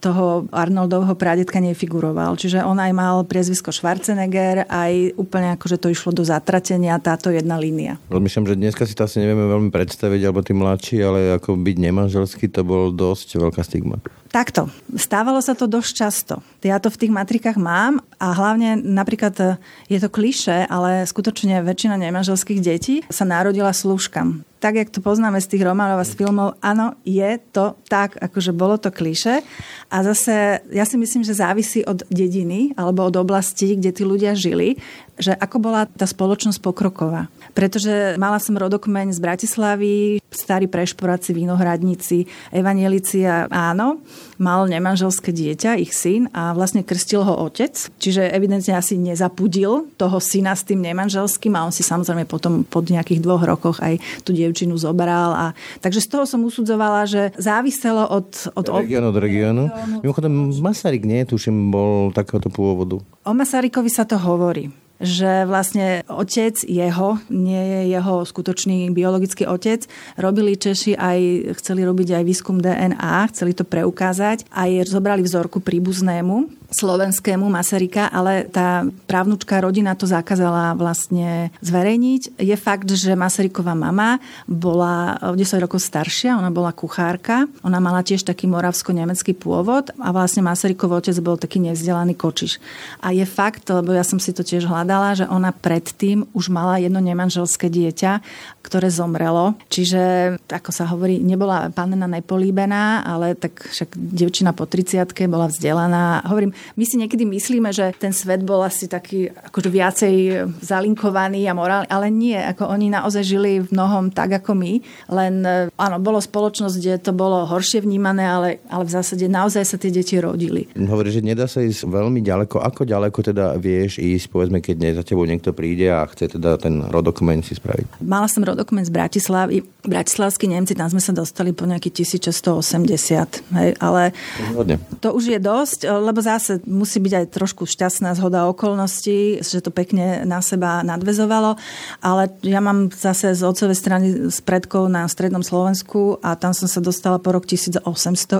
toho 0.00 0.48
Arnoldovho 0.48 1.12
pradetka 1.14 1.60
nefiguroval. 1.60 2.34
Čiže 2.40 2.64
on 2.64 2.80
aj 2.80 2.92
mal 2.96 3.16
priezvisko 3.28 3.68
Schwarzenegger, 3.70 4.64
aj 4.66 5.14
úplne 5.20 5.52
ako, 5.54 5.64
že 5.68 5.76
to 5.76 5.92
išlo 5.92 6.10
do 6.16 6.24
zatratenia 6.24 6.96
táto 6.98 7.28
jedna 7.28 7.60
línia. 7.60 8.00
Myslím, 8.08 8.48
že 8.48 8.56
dneska 8.56 8.88
si 8.88 8.96
to 8.96 9.04
asi 9.04 9.20
nevieme 9.20 9.44
veľmi 9.44 9.68
predstaviť, 9.68 10.20
alebo 10.24 10.40
tí 10.40 10.56
mladší, 10.56 10.96
ale 11.04 11.36
ako 11.36 11.60
byť 11.60 11.76
nemanželský, 11.76 12.48
to 12.48 12.64
bol 12.64 12.88
dosť 12.88 13.36
veľká 13.36 13.60
stigma. 13.60 14.00
Takto. 14.30 14.70
Stávalo 14.94 15.42
sa 15.42 15.58
to 15.58 15.66
dosť 15.66 15.90
často. 15.90 16.34
Ja 16.62 16.78
to 16.78 16.86
v 16.86 17.02
tých 17.02 17.12
matrikách 17.12 17.58
mám 17.58 17.98
a 18.22 18.30
hlavne 18.30 18.78
napríklad 18.78 19.34
e, 19.42 19.44
je 19.90 19.98
to 19.98 20.06
kliše, 20.06 20.70
ale 20.70 21.02
skutočne 21.02 21.66
väčšina 21.66 21.98
nemanželských 21.98 22.62
detí 22.62 23.02
sa 23.10 23.26
narodila 23.26 23.74
slúžkam. 23.74 24.46
Tak, 24.60 24.76
jak 24.76 24.92
to 24.92 25.00
poznáme 25.00 25.40
z 25.40 25.56
tých 25.56 25.64
románov 25.64 26.04
a 26.04 26.04
z 26.04 26.20
filmov, 26.20 26.60
áno, 26.60 26.92
je 27.00 27.40
to 27.48 27.80
tak, 27.88 28.20
akože 28.20 28.52
bolo 28.52 28.76
to 28.76 28.92
kliše. 28.92 29.40
A 29.88 29.96
zase, 30.04 30.60
ja 30.68 30.84
si 30.84 31.00
myslím, 31.00 31.24
že 31.24 31.32
závisí 31.32 31.80
od 31.88 32.04
dediny 32.12 32.76
alebo 32.76 33.08
od 33.08 33.16
oblasti, 33.16 33.80
kde 33.80 33.90
tí 33.96 34.04
ľudia 34.04 34.36
žili, 34.36 34.76
že 35.18 35.32
ako 35.34 35.56
bola 35.58 35.88
tá 35.88 36.06
spoločnosť 36.06 36.58
pokroková. 36.60 37.32
Pretože 37.56 38.14
mala 38.16 38.38
som 38.38 38.54
rodokmeň 38.54 39.10
z 39.10 39.18
Bratislavy, 39.18 39.94
starí 40.30 40.70
prešporáci, 40.70 41.34
vinohradníci, 41.34 42.24
evanielici 42.54 43.26
a 43.26 43.50
áno, 43.50 43.98
mal 44.38 44.70
nemanželské 44.70 45.34
dieťa, 45.34 45.76
ich 45.76 45.92
syn 45.92 46.30
a 46.30 46.54
vlastne 46.54 46.86
krstil 46.86 47.26
ho 47.26 47.34
otec. 47.44 47.74
Čiže 47.98 48.30
evidentne 48.30 48.78
asi 48.78 48.96
nezapudil 48.96 49.90
toho 49.98 50.18
syna 50.22 50.54
s 50.54 50.64
tým 50.64 50.80
nemanželským 50.80 51.52
a 51.58 51.66
on 51.66 51.74
si 51.74 51.82
samozrejme 51.82 52.24
potom 52.24 52.62
po 52.62 52.80
nejakých 52.80 53.20
dvoch 53.20 53.42
rokoch 53.44 53.82
aj 53.82 53.98
tú 54.24 54.30
dievčinu 54.32 54.78
zobral. 54.78 55.34
A... 55.34 55.46
Takže 55.82 56.00
z 56.00 56.08
toho 56.08 56.24
som 56.24 56.46
usudzovala, 56.46 57.04
že 57.04 57.34
záviselo 57.36 58.06
od... 58.08 58.54
od 58.56 58.66
regionu 58.70 59.10
od 59.10 59.18
regionu. 59.18 59.64
Mimochodom, 60.00 60.54
Masaryk, 60.62 61.04
nie, 61.04 61.26
tuším, 61.26 61.74
bol 61.74 62.14
takéhoto 62.14 62.48
pôvodu. 62.48 63.02
O 63.26 63.32
Masarykovi 63.36 63.90
sa 63.92 64.06
to 64.06 64.16
hovorí 64.16 64.70
že 65.00 65.48
vlastne 65.48 66.04
otec 66.06 66.60
jeho, 66.60 67.16
nie 67.32 67.58
je 67.58 67.80
jeho 67.96 68.22
skutočný 68.28 68.92
biologický 68.92 69.48
otec. 69.48 69.88
Robili 70.20 70.60
Češi 70.60 70.94
aj, 70.94 71.18
chceli 71.58 71.88
robiť 71.88 72.20
aj 72.20 72.24
výskum 72.28 72.60
DNA, 72.60 73.32
chceli 73.32 73.56
to 73.56 73.64
preukázať. 73.64 74.44
Aj 74.52 74.68
zobrali 74.84 75.24
vzorku 75.24 75.64
príbuznému 75.64 76.59
slovenskému 76.70 77.50
Masarika, 77.50 78.06
ale 78.06 78.46
tá 78.46 78.86
právnučká 79.10 79.58
rodina 79.58 79.98
to 79.98 80.06
zakázala 80.06 80.78
vlastne 80.78 81.50
zverejniť. 81.60 82.38
Je 82.38 82.56
fakt, 82.56 82.86
že 82.86 83.18
Masaryková 83.18 83.74
mama 83.74 84.22
bola 84.46 85.18
o 85.30 85.34
10 85.34 85.58
rokov 85.58 85.82
staršia, 85.82 86.38
ona 86.38 86.54
bola 86.54 86.70
kuchárka, 86.70 87.50
ona 87.66 87.82
mala 87.82 88.06
tiež 88.06 88.22
taký 88.22 88.46
moravsko-nemecký 88.46 89.34
pôvod 89.34 89.90
a 89.98 90.08
vlastne 90.14 90.46
Masarykov 90.46 91.02
otec 91.02 91.16
bol 91.18 91.34
taký 91.34 91.58
nevzdelaný 91.58 92.14
kočiš. 92.14 92.62
A 93.02 93.10
je 93.10 93.26
fakt, 93.26 93.66
lebo 93.66 93.90
ja 93.90 94.06
som 94.06 94.22
si 94.22 94.30
to 94.30 94.46
tiež 94.46 94.70
hľadala, 94.70 95.18
že 95.18 95.26
ona 95.26 95.50
predtým 95.50 96.30
už 96.32 96.54
mala 96.54 96.78
jedno 96.78 97.02
nemanželské 97.02 97.66
dieťa, 97.66 98.22
ktoré 98.62 98.86
zomrelo. 98.94 99.58
Čiže, 99.66 100.36
ako 100.46 100.70
sa 100.70 100.86
hovorí, 100.86 101.18
nebola 101.18 101.74
panna 101.74 102.06
nepolíbená, 102.06 103.02
ale 103.02 103.34
tak 103.34 103.66
však 103.66 103.98
devčina 103.98 104.54
po 104.54 104.70
30 104.70 105.02
bola 105.26 105.50
vzdelaná. 105.50 106.22
Hovorím, 106.30 106.54
my 106.76 106.84
si 106.86 106.96
niekedy 107.00 107.24
myslíme, 107.26 107.70
že 107.70 107.92
ten 107.96 108.14
svet 108.14 108.42
bol 108.42 108.62
asi 108.64 108.86
taký 108.86 109.30
akože 109.30 109.70
viacej 109.70 110.14
zalinkovaný 110.60 111.46
a 111.46 111.56
morálny, 111.56 111.88
ale 111.90 112.06
nie, 112.10 112.36
ako 112.36 112.70
oni 112.70 112.90
naozaj 112.90 113.22
žili 113.22 113.62
v 113.62 113.68
mnohom 113.70 114.10
tak 114.10 114.42
ako 114.42 114.56
my, 114.56 114.72
len 115.12 115.44
áno, 115.76 115.96
bolo 116.02 116.18
spoločnosť, 116.18 116.74
kde 116.76 116.94
to 117.00 117.12
bolo 117.14 117.46
horšie 117.46 117.84
vnímané, 117.84 118.24
ale, 118.26 118.48
ale 118.66 118.84
v 118.84 118.92
zásade 118.92 119.26
naozaj 119.30 119.64
sa 119.64 119.76
tie 119.78 119.94
deti 119.94 120.18
rodili. 120.18 120.66
Hovorí, 120.74 121.14
že 121.14 121.22
nedá 121.22 121.46
sa 121.46 121.62
ísť 121.62 121.86
veľmi 121.86 122.20
ďaleko. 122.24 122.58
Ako 122.58 122.82
ďaleko 122.82 123.18
teda 123.22 123.54
vieš 123.60 124.02
ísť, 124.02 124.26
povedzme, 124.32 124.58
keď 124.58 125.00
za 125.00 125.04
tebou 125.06 125.28
niekto 125.28 125.54
príde 125.54 125.92
a 125.92 126.02
chce 126.08 126.36
teda 126.40 126.58
ten 126.58 126.82
rodokmeň 126.82 127.44
si 127.46 127.54
spraviť? 127.54 128.02
Mala 128.02 128.26
som 128.26 128.42
rodokmeň 128.42 128.88
z 128.88 128.92
Bratislavy. 128.92 129.56
Bratislavskí 129.86 130.50
Nemci, 130.50 130.74
tam 130.74 130.90
sme 130.90 131.00
sa 131.00 131.14
dostali 131.14 131.54
po 131.54 131.64
nejakých 131.68 132.18
1680, 132.18 133.44
hej, 133.54 133.70
ale 133.78 134.12
Hodne. 134.52 134.76
to 134.98 135.14
už 135.14 135.36
je 135.36 135.38
dosť, 135.40 135.88
lebo 135.88 136.20
zase 136.20 136.49
musí 136.66 136.98
byť 136.98 137.12
aj 137.22 137.26
trošku 137.30 137.62
šťastná 137.68 138.16
zhoda 138.18 138.48
okolností, 138.50 139.44
že 139.44 139.62
to 139.62 139.70
pekne 139.70 140.24
na 140.24 140.40
seba 140.40 140.80
nadvezovalo, 140.82 141.60
ale 142.00 142.32
ja 142.42 142.58
mám 142.58 142.90
zase 142.90 143.36
z 143.36 143.42
otcovej 143.44 143.76
strany 143.76 144.06
z 144.32 144.38
predkov 144.42 144.88
na 144.88 145.06
strednom 145.06 145.44
Slovensku 145.44 146.18
a 146.24 146.34
tam 146.34 146.56
som 146.56 146.66
sa 146.66 146.80
dostala 146.80 147.20
po 147.20 147.36
rok 147.36 147.44
1800 147.44 147.84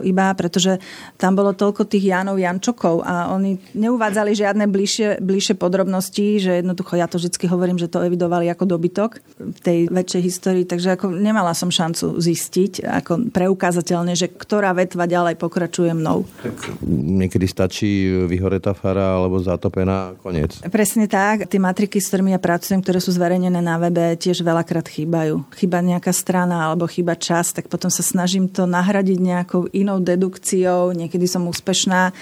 iba, 0.08 0.32
pretože 0.32 0.80
tam 1.20 1.36
bolo 1.36 1.52
toľko 1.52 1.84
tých 1.84 2.08
Janov 2.10 2.40
Jančokov 2.40 3.04
a 3.04 3.30
oni 3.36 3.60
neuvádzali 3.76 4.32
žiadne 4.32 4.64
bližšie, 4.66 5.20
bližšie 5.20 5.54
podrobnosti, 5.60 6.40
že 6.40 6.64
jednoducho 6.64 6.96
ja 6.96 7.10
to 7.10 7.20
vždy 7.20 7.46
hovorím, 7.46 7.76
že 7.76 7.90
to 7.92 8.00
evidovali 8.00 8.48
ako 8.48 8.64
dobytok 8.64 9.20
v 9.36 9.58
tej 9.60 9.78
väčšej 9.92 10.22
histórii, 10.24 10.64
takže 10.64 10.96
ako 10.96 11.12
nemala 11.12 11.52
som 11.52 11.68
šancu 11.68 12.16
zistiť 12.16 12.86
ako 12.86 13.28
preukázateľne, 13.34 14.16
že 14.16 14.30
ktorá 14.30 14.72
vetva 14.72 15.04
ďalej 15.04 15.36
pokračuje 15.36 15.92
mnou. 15.92 16.24
Tak 16.40 16.56
niekedy 16.86 17.44
stačí 17.44 17.99
vyhoretá 18.28 18.72
fara 18.72 19.18
alebo 19.18 19.40
zatopená, 19.40 20.16
koniec. 20.20 20.60
Presne 20.68 21.10
tak. 21.10 21.48
Tie 21.50 21.60
matriky, 21.60 22.00
s 22.00 22.08
ktorými 22.08 22.32
ja 22.34 22.40
pracujem, 22.40 22.80
ktoré 22.80 22.98
sú 23.02 23.12
zverejnené 23.12 23.60
na 23.60 23.76
webe, 23.76 24.16
tiež 24.16 24.40
veľakrát 24.40 24.86
chýbajú. 24.88 25.44
Chyba 25.56 25.84
nejaká 25.84 26.12
strana 26.14 26.70
alebo 26.70 26.88
chyba 26.88 27.16
čas, 27.16 27.52
tak 27.52 27.68
potom 27.68 27.88
sa 27.88 28.00
snažím 28.04 28.48
to 28.48 28.64
nahradiť 28.64 29.18
nejakou 29.20 29.68
inou 29.74 30.00
dedukciou. 30.00 30.92
Niekedy 30.96 31.26
som 31.28 31.46
úspešná, 31.46 32.12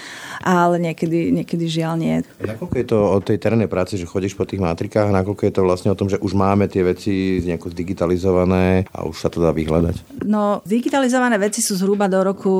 ale 0.43 0.75
niekedy, 0.81 1.31
niekedy 1.31 1.65
žiaľ 1.69 1.93
nie. 1.99 2.15
Nakoľko 2.39 2.75
je 2.75 2.87
to 2.87 2.97
o 2.97 3.17
tej 3.23 3.37
terénnej 3.39 3.69
práci, 3.71 3.95
že 3.95 4.09
chodíš 4.09 4.35
po 4.35 4.47
tých 4.47 4.61
matrikách, 4.61 5.13
nakoľko 5.13 5.41
je 5.45 5.53
to 5.53 5.61
vlastne 5.65 5.89
o 5.91 5.97
tom, 5.97 6.09
že 6.09 6.19
už 6.19 6.33
máme 6.33 6.67
tie 6.67 6.83
veci 6.83 7.39
nejako 7.43 7.71
zdigitalizované 7.71 8.89
a 8.89 9.05
už 9.05 9.15
sa 9.21 9.29
to 9.29 9.39
dá 9.39 9.53
vyhľadať? 9.53 10.25
No, 10.25 10.61
digitalizované 10.65 11.37
veci 11.37 11.61
sú 11.61 11.77
zhruba 11.77 12.09
do 12.09 12.19
roku 12.23 12.55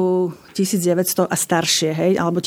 1900 0.53 1.29
a 1.29 1.35
staršie, 1.35 1.89
hej, 1.95 2.11
alebo 2.19 2.43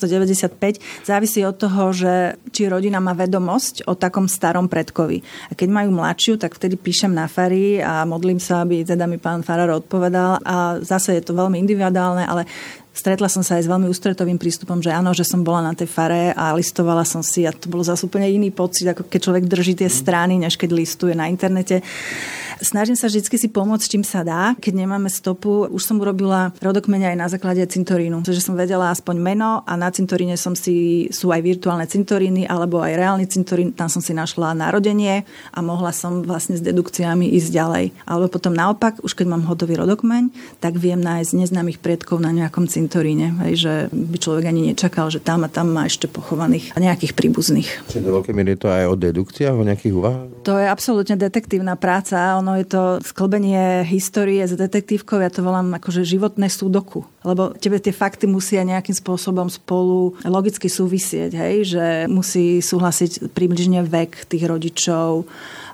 1895. 0.00 1.04
Závisí 1.04 1.44
od 1.44 1.60
toho, 1.60 1.92
že 1.92 2.40
či 2.50 2.66
rodina 2.66 2.98
má 2.98 3.12
vedomosť 3.12 3.84
o 3.84 3.92
takom 3.92 4.24
starom 4.24 4.66
predkovi. 4.66 5.20
A 5.50 5.52
keď 5.52 5.68
majú 5.68 5.92
mladšiu, 5.92 6.40
tak 6.40 6.56
vtedy 6.56 6.80
píšem 6.80 7.12
na 7.12 7.28
fary 7.28 7.84
a 7.84 8.08
modlím 8.08 8.40
sa, 8.40 8.64
aby 8.64 8.82
teda 8.82 9.04
mi 9.04 9.20
pán 9.20 9.44
farár 9.44 9.84
odpovedal. 9.84 10.40
A 10.42 10.80
zase 10.80 11.20
je 11.20 11.22
to 11.22 11.36
veľmi 11.36 11.60
individuálne, 11.60 12.24
ale 12.24 12.48
Stretla 12.90 13.30
som 13.30 13.46
sa 13.46 13.56
aj 13.56 13.64
s 13.64 13.70
veľmi 13.70 13.86
ústretovým 13.86 14.34
prístupom, 14.34 14.82
že 14.82 14.90
áno, 14.90 15.14
že 15.14 15.22
som 15.22 15.46
bola 15.46 15.62
na 15.62 15.72
tej 15.78 15.86
fare 15.86 16.34
a 16.34 16.50
listovala 16.52 17.06
som 17.06 17.22
si 17.22 17.46
a 17.46 17.54
to 17.54 17.70
bolo 17.70 17.86
zase 17.86 18.02
úplne 18.02 18.26
iný 18.26 18.50
pocit, 18.50 18.90
ako 18.90 19.06
keď 19.06 19.20
človek 19.30 19.44
drží 19.46 19.78
tie 19.78 19.86
strany, 19.86 20.36
než 20.42 20.58
keď 20.58 20.74
listuje 20.74 21.14
na 21.14 21.30
internete. 21.30 21.86
Snažím 22.60 22.92
sa 22.92 23.08
vždy 23.08 23.24
si 23.24 23.48
pomôcť, 23.48 23.88
čím 23.88 24.04
sa 24.04 24.20
dá. 24.20 24.52
Keď 24.60 24.84
nemáme 24.84 25.08
stopu, 25.08 25.64
už 25.72 25.80
som 25.80 25.96
urobila 25.96 26.52
rodokmeň 26.60 27.08
aj 27.08 27.16
na 27.16 27.26
základe 27.32 27.64
cintorínu, 27.64 28.20
že 28.20 28.44
som 28.44 28.52
vedela 28.52 28.92
aspoň 28.92 29.16
meno 29.16 29.64
a 29.64 29.80
na 29.80 29.88
cintoríne 29.88 30.36
som 30.36 30.52
si, 30.52 31.08
sú 31.08 31.32
aj 31.32 31.40
virtuálne 31.40 31.88
cintoríny 31.88 32.44
alebo 32.44 32.84
aj 32.84 33.00
reálny 33.00 33.24
cintorín, 33.32 33.72
tam 33.72 33.88
som 33.88 34.04
si 34.04 34.12
našla 34.12 34.52
narodenie 34.52 35.24
a 35.56 35.58
mohla 35.64 35.88
som 35.88 36.20
vlastne 36.20 36.60
s 36.60 36.62
dedukciami 36.62 37.32
ísť 37.32 37.48
ďalej. 37.48 37.84
Alebo 38.04 38.28
potom 38.28 38.52
naopak, 38.52 39.00
už 39.00 39.16
keď 39.16 39.26
mám 39.32 39.48
hotový 39.48 39.80
rodokmeň, 39.80 40.28
tak 40.60 40.76
viem 40.76 41.00
nájsť 41.00 41.40
neznámych 41.40 41.80
predkov 41.80 42.20
na 42.20 42.28
nejakom 42.28 42.68
cintoríne, 42.68 42.79
hej, 43.48 43.54
že 43.56 43.72
by 43.88 44.16
človek 44.20 44.44
ani 44.52 44.76
nečakal, 44.76 45.08
že 45.08 45.24
tam 45.24 45.42
a 45.44 45.48
tam 45.48 45.72
má 45.72 45.88
ešte 45.88 46.04
pochovaných 46.04 46.76
a 46.76 46.78
nejakých 46.84 47.16
príbuzných. 47.16 47.88
Čiže 47.88 48.04
do 48.04 48.20
veľkej 48.20 48.34
miery 48.36 48.60
to 48.60 48.68
aj 48.68 48.84
o 48.84 48.94
dedukciách, 49.00 49.56
o 49.56 49.64
nejakých 49.64 49.96
úvahách? 49.96 50.28
To 50.44 50.60
je 50.60 50.66
absolútne 50.68 51.16
detektívna 51.16 51.80
práca. 51.80 52.36
Ono 52.36 52.50
ono 52.50 52.58
je 52.58 52.66
to 52.66 52.98
sklbenie 53.06 53.86
histórie 53.86 54.42
s 54.42 54.58
detektívkou, 54.58 55.22
ja 55.22 55.30
to 55.30 55.46
volám 55.46 55.70
akože 55.78 56.02
životné 56.02 56.50
súdoku. 56.50 57.06
Lebo 57.22 57.54
tebe 57.54 57.78
tie 57.78 57.94
fakty 57.94 58.26
musia 58.26 58.66
nejakým 58.66 58.98
spôsobom 58.98 59.46
spolu 59.46 60.18
logicky 60.26 60.66
súvisieť, 60.66 61.30
hej? 61.38 61.78
že 61.78 61.84
musí 62.10 62.58
súhlasiť 62.58 63.30
približne 63.30 63.86
vek 63.86 64.26
tých 64.26 64.50
rodičov, 64.50 65.30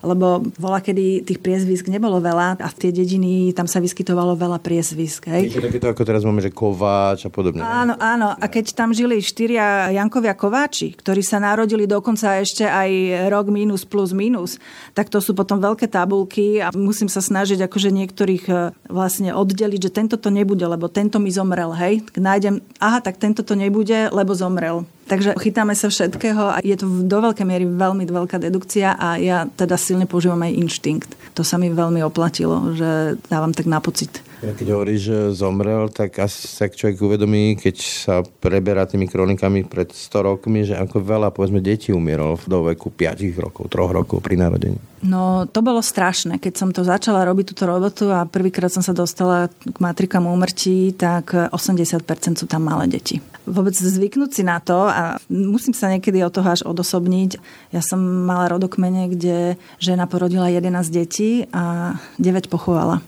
lebo 0.06 0.46
bola, 0.62 0.78
kedy 0.78 1.26
tých 1.26 1.42
priezvisk 1.42 1.90
nebolo 1.90 2.22
veľa 2.22 2.62
a 2.62 2.68
v 2.70 2.76
tie 2.78 2.90
dediny 2.94 3.50
tam 3.50 3.66
sa 3.66 3.82
vyskytovalo 3.82 4.38
veľa 4.38 4.62
priezvisk. 4.62 5.26
Hej. 5.26 5.58
Je 5.58 5.58
takéto, 5.58 5.90
ako 5.90 6.06
teraz 6.06 6.22
máme, 6.22 6.38
že 6.38 6.54
Kováč 6.54 7.26
a 7.26 7.30
podobne. 7.30 7.66
Áno, 7.66 7.98
áno. 7.98 8.38
A 8.38 8.46
keď 8.46 8.72
tam 8.78 8.94
žili 8.94 9.18
štyria 9.18 9.90
Jankovia 9.90 10.38
Kováči, 10.38 10.94
ktorí 10.94 11.26
sa 11.26 11.42
narodili 11.42 11.90
dokonca 11.90 12.38
ešte 12.38 12.62
aj 12.62 12.90
rok 13.26 13.50
minus 13.50 13.82
plus 13.82 14.14
minus, 14.14 14.62
tak 14.94 15.10
to 15.10 15.18
sú 15.18 15.34
potom 15.34 15.58
veľké 15.58 15.90
tabulky 15.90 16.62
a 16.62 16.70
musím 16.70 17.10
sa 17.10 17.18
snažiť 17.18 17.66
akože 17.66 17.90
niektorých 17.90 18.44
e, 18.46 18.54
vlastne 18.86 19.34
oddeliť, 19.34 19.90
že 19.90 19.94
tento 19.94 20.16
to 20.20 20.30
nebude, 20.30 20.62
lebo 20.62 20.86
tento 20.86 21.18
mi 21.18 21.34
zomrel, 21.34 21.74
hej. 21.74 22.06
Nájdem, 22.14 22.62
aha, 22.78 23.02
tak 23.02 23.18
tento 23.18 23.42
to 23.42 23.58
nebude, 23.58 24.12
lebo 24.14 24.36
zomrel. 24.36 24.86
Takže 25.06 25.38
chytáme 25.38 25.78
sa 25.78 25.86
všetkého 25.86 26.42
a 26.50 26.58
je 26.66 26.74
to 26.74 26.90
do 27.06 27.18
veľkej 27.22 27.46
miery 27.46 27.62
veľmi 27.62 28.10
veľká 28.10 28.42
dedukcia 28.42 28.98
a 28.98 29.14
ja 29.22 29.46
teda 29.46 29.78
silne 29.78 30.10
používam 30.10 30.42
aj 30.42 30.58
inštinkt. 30.58 31.10
To 31.38 31.46
sa 31.46 31.62
mi 31.62 31.70
veľmi 31.70 32.02
oplatilo, 32.02 32.74
že 32.74 33.14
dávam 33.30 33.54
tak 33.54 33.70
na 33.70 33.78
pocit. 33.78 34.18
Keď 34.36 34.68
hovoríš, 34.68 35.00
že 35.00 35.18
zomrel, 35.32 35.88
tak 35.88 36.20
asi 36.20 36.44
sa 36.44 36.68
človek 36.68 37.00
uvedomí, 37.00 37.56
keď 37.56 37.76
sa 37.80 38.14
preberá 38.20 38.84
tými 38.84 39.08
kronikami 39.08 39.64
pred 39.64 39.88
100 39.88 40.28
rokmi, 40.28 40.68
že 40.68 40.76
ako 40.76 41.00
veľa, 41.00 41.32
povedzme, 41.32 41.64
detí 41.64 41.88
umieralo 41.88 42.36
do 42.44 42.68
veku 42.68 42.92
5 42.92 43.16
rokov, 43.40 43.72
3 43.72 43.96
rokov 43.96 44.20
pri 44.20 44.36
narodení. 44.36 44.76
No, 45.00 45.48
to 45.48 45.64
bolo 45.64 45.80
strašné. 45.80 46.36
Keď 46.36 46.52
som 46.52 46.68
to 46.68 46.84
začala 46.84 47.24
robiť 47.24 47.56
túto 47.56 47.64
robotu 47.64 48.12
a 48.12 48.28
prvýkrát 48.28 48.68
som 48.68 48.84
sa 48.84 48.92
dostala 48.92 49.48
k 49.48 49.76
matrikám 49.80 50.28
úmrtí, 50.28 50.92
tak 50.92 51.32
80% 51.32 52.04
sú 52.36 52.44
tam 52.44 52.64
malé 52.64 52.92
deti. 52.92 53.24
Vôbec 53.48 53.72
zvyknúť 53.72 54.30
si 54.36 54.42
na 54.44 54.60
to 54.60 54.88
a 54.88 55.16
musím 55.32 55.72
sa 55.72 55.88
niekedy 55.88 56.20
od 56.20 56.32
toho 56.34 56.48
až 56.48 56.60
odosobniť. 56.66 57.40
Ja 57.72 57.80
som 57.80 58.00
mala 58.00 58.52
rodokmene, 58.52 59.08
kde 59.12 59.56
žena 59.80 60.04
porodila 60.04 60.52
11 60.52 60.92
detí 60.92 61.48
a 61.56 61.96
9 62.20 62.52
pochovala. 62.52 63.00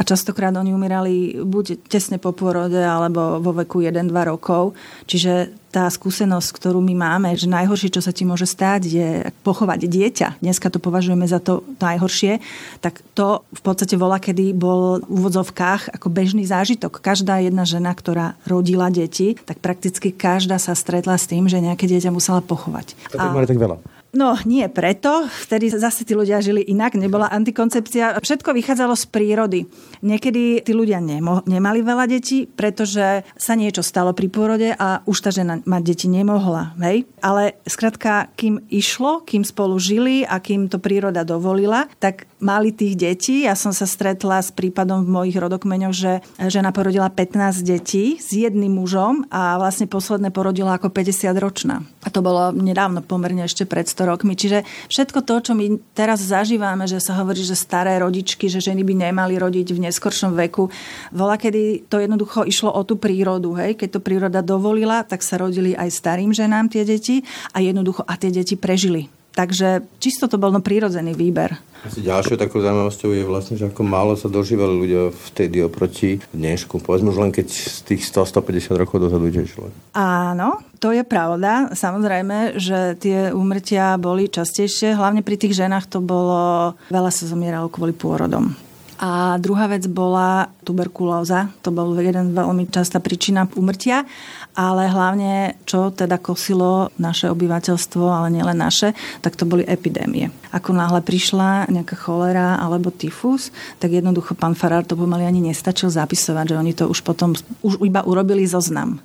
A 0.00 0.02
častokrát 0.02 0.56
oni 0.56 0.72
umierali 0.72 1.36
buď 1.44 1.84
tesne 1.92 2.16
po 2.16 2.32
pôrode, 2.32 2.80
alebo 2.80 3.36
vo 3.36 3.52
veku 3.52 3.84
1-2 3.84 4.08
rokov. 4.24 4.72
Čiže 5.04 5.52
tá 5.68 5.84
skúsenosť, 5.86 6.56
ktorú 6.56 6.80
my 6.80 6.96
máme, 6.96 7.36
že 7.36 7.44
najhoršie, 7.44 7.92
čo 7.92 8.00
sa 8.00 8.08
ti 8.08 8.24
môže 8.24 8.48
stať, 8.48 8.80
je 8.88 9.08
pochovať 9.44 9.84
dieťa. 9.84 10.28
Dneska 10.40 10.72
to 10.72 10.80
považujeme 10.80 11.28
za 11.28 11.36
to 11.36 11.60
najhoršie. 11.78 12.40
Tak 12.80 13.04
to 13.12 13.44
v 13.52 13.60
podstate 13.60 14.00
bola, 14.00 14.16
kedy 14.16 14.56
bol 14.56 15.04
v 15.04 15.20
úvodzovkách 15.20 15.92
ako 16.00 16.08
bežný 16.08 16.48
zážitok. 16.48 17.04
Každá 17.04 17.44
jedna 17.44 17.68
žena, 17.68 17.92
ktorá 17.92 18.40
rodila 18.48 18.88
deti, 18.88 19.36
tak 19.36 19.60
prakticky 19.60 20.16
každá 20.16 20.56
sa 20.56 20.72
stretla 20.72 21.20
s 21.20 21.28
tým, 21.28 21.44
že 21.44 21.60
nejaké 21.60 21.84
dieťa 21.84 22.08
musela 22.08 22.40
pochovať. 22.40 22.96
To 23.12 23.20
a... 23.20 23.36
mali 23.36 23.44
tak 23.44 23.60
veľa. 23.60 23.99
No, 24.10 24.34
nie 24.42 24.66
preto. 24.66 25.30
Vtedy 25.30 25.70
zase 25.70 26.02
tí 26.02 26.18
ľudia 26.18 26.42
žili 26.42 26.66
inak, 26.66 26.98
nebola 26.98 27.30
antikoncepcia. 27.30 28.18
Všetko 28.18 28.50
vychádzalo 28.58 28.98
z 28.98 29.04
prírody. 29.06 29.60
Niekedy 30.02 30.66
tí 30.66 30.72
ľudia 30.74 30.98
nemo- 30.98 31.46
nemali 31.46 31.78
veľa 31.78 32.10
detí, 32.10 32.50
pretože 32.50 33.22
sa 33.38 33.54
niečo 33.54 33.86
stalo 33.86 34.10
pri 34.10 34.26
pôrode 34.26 34.74
a 34.74 35.06
už 35.06 35.18
tá 35.22 35.30
žena 35.30 35.62
mať 35.62 35.82
deti 35.94 36.06
nemohla. 36.10 36.74
Hej? 36.82 37.06
Ale 37.22 37.54
skrátka, 37.62 38.34
kým 38.34 38.66
išlo, 38.66 39.22
kým 39.22 39.46
spolu 39.46 39.78
žili 39.78 40.26
a 40.26 40.42
kým 40.42 40.66
to 40.66 40.82
príroda 40.82 41.22
dovolila, 41.22 41.86
tak 42.02 42.26
mali 42.42 42.74
tých 42.74 42.98
detí. 42.98 43.46
Ja 43.46 43.54
som 43.54 43.70
sa 43.70 43.86
stretla 43.86 44.42
s 44.42 44.50
prípadom 44.50 45.06
v 45.06 45.12
mojich 45.12 45.38
rodokmeňoch, 45.38 45.94
že 45.94 46.12
žena 46.50 46.74
porodila 46.74 47.12
15 47.12 47.62
detí 47.62 48.18
s 48.18 48.34
jedným 48.34 48.74
mužom 48.74 49.28
a 49.30 49.54
vlastne 49.60 49.86
posledné 49.86 50.34
porodila 50.34 50.74
ako 50.74 50.90
50 50.90 51.30
ročná. 51.38 51.86
A 52.02 52.08
to 52.10 52.24
bolo 52.24 52.50
nedávno 52.50 53.04
pomerne 53.04 53.46
ešte 53.46 53.68
pred 53.68 53.86
100 54.00 54.08
rokmi. 54.08 54.32
Čiže 54.32 54.64
všetko 54.88 55.20
to, 55.28 55.34
čo 55.44 55.52
my 55.52 55.76
teraz 55.92 56.24
zažívame, 56.24 56.88
že 56.88 56.96
sa 57.04 57.20
hovorí, 57.20 57.44
že 57.44 57.52
staré 57.52 58.00
rodičky, 58.00 58.48
že 58.48 58.64
ženy 58.64 58.80
by 58.80 59.12
nemali 59.12 59.36
rodiť 59.36 59.76
v 59.76 59.82
neskoršom 59.84 60.32
veku, 60.48 60.72
vola, 61.12 61.36
kedy 61.36 61.84
to 61.92 62.00
jednoducho 62.00 62.48
išlo 62.48 62.72
o 62.72 62.80
tú 62.88 62.96
prírodu. 62.96 63.52
Hej? 63.60 63.76
Keď 63.76 63.88
to 63.92 64.00
príroda 64.00 64.40
dovolila, 64.40 65.04
tak 65.04 65.20
sa 65.20 65.36
rodili 65.36 65.76
aj 65.76 65.92
starým 65.92 66.32
ženám 66.32 66.72
tie 66.72 66.88
deti 66.88 67.20
a 67.52 67.60
jednoducho 67.60 68.00
a 68.08 68.16
tie 68.16 68.32
deti 68.32 68.56
prežili. 68.56 69.19
Takže 69.30 69.86
čisto 70.02 70.26
to 70.26 70.36
bol 70.36 70.50
no 70.50 70.58
prírodzený 70.58 71.14
výber. 71.14 71.54
Asi 71.80 72.04
ďalšou 72.04 72.36
takou 72.36 72.60
zaujímavosťou 72.60 73.10
je 73.16 73.24
vlastne, 73.24 73.54
že 73.56 73.72
ako 73.72 73.82
málo 73.86 74.12
sa 74.12 74.28
dožívali 74.28 74.74
ľudia 74.76 75.02
vtedy 75.32 75.64
oproti 75.64 76.20
dnešku. 76.36 76.76
Povedzme 76.84 77.08
už 77.08 77.18
len 77.24 77.32
keď 77.32 77.48
z 77.48 77.80
tých 77.88 78.04
100-150 78.04 78.76
rokov 78.76 79.00
dozadu 79.00 79.32
ide 79.32 79.48
človek. 79.48 79.72
Áno, 79.96 80.60
to 80.76 80.92
je 80.92 81.00
pravda. 81.08 81.72
Samozrejme, 81.72 82.60
že 82.60 83.00
tie 83.00 83.32
úmrtia 83.32 83.96
boli 83.96 84.28
častejšie. 84.28 84.92
Hlavne 84.92 85.24
pri 85.24 85.40
tých 85.40 85.56
ženách 85.56 85.88
to 85.88 86.04
bolo... 86.04 86.76
Veľa 86.92 87.08
sa 87.08 87.24
zomieralo 87.24 87.72
kvôli 87.72 87.96
pôrodom. 87.96 88.52
A 89.00 89.40
druhá 89.40 89.64
vec 89.64 89.88
bola 89.88 90.52
tuberkulóza. 90.60 91.48
To 91.64 91.72
bol 91.72 91.96
jeden 91.96 92.36
veľmi 92.36 92.68
častá 92.68 93.00
príčina 93.00 93.48
umrtia, 93.56 94.04
ale 94.52 94.92
hlavne, 94.92 95.56
čo 95.64 95.88
teda 95.88 96.20
kosilo 96.20 96.92
naše 97.00 97.32
obyvateľstvo, 97.32 98.04
ale 98.04 98.28
nielen 98.28 98.60
naše, 98.60 98.92
tak 99.24 99.40
to 99.40 99.48
boli 99.48 99.64
epidémie. 99.64 100.28
Ako 100.52 100.76
náhle 100.76 101.00
prišla 101.00 101.72
nejaká 101.72 101.96
cholera 101.96 102.60
alebo 102.60 102.92
tyfus, 102.92 103.48
tak 103.80 103.96
jednoducho 103.96 104.36
pán 104.36 104.52
Farár 104.52 104.84
to 104.84 105.00
pomaly 105.00 105.24
ani 105.24 105.48
nestačil 105.48 105.88
zapisovať, 105.88 106.52
že 106.52 106.58
oni 106.60 106.72
to 106.76 106.84
už 106.84 107.00
potom 107.00 107.32
už 107.64 107.80
iba 107.80 108.04
urobili 108.04 108.44
zoznam. 108.44 109.00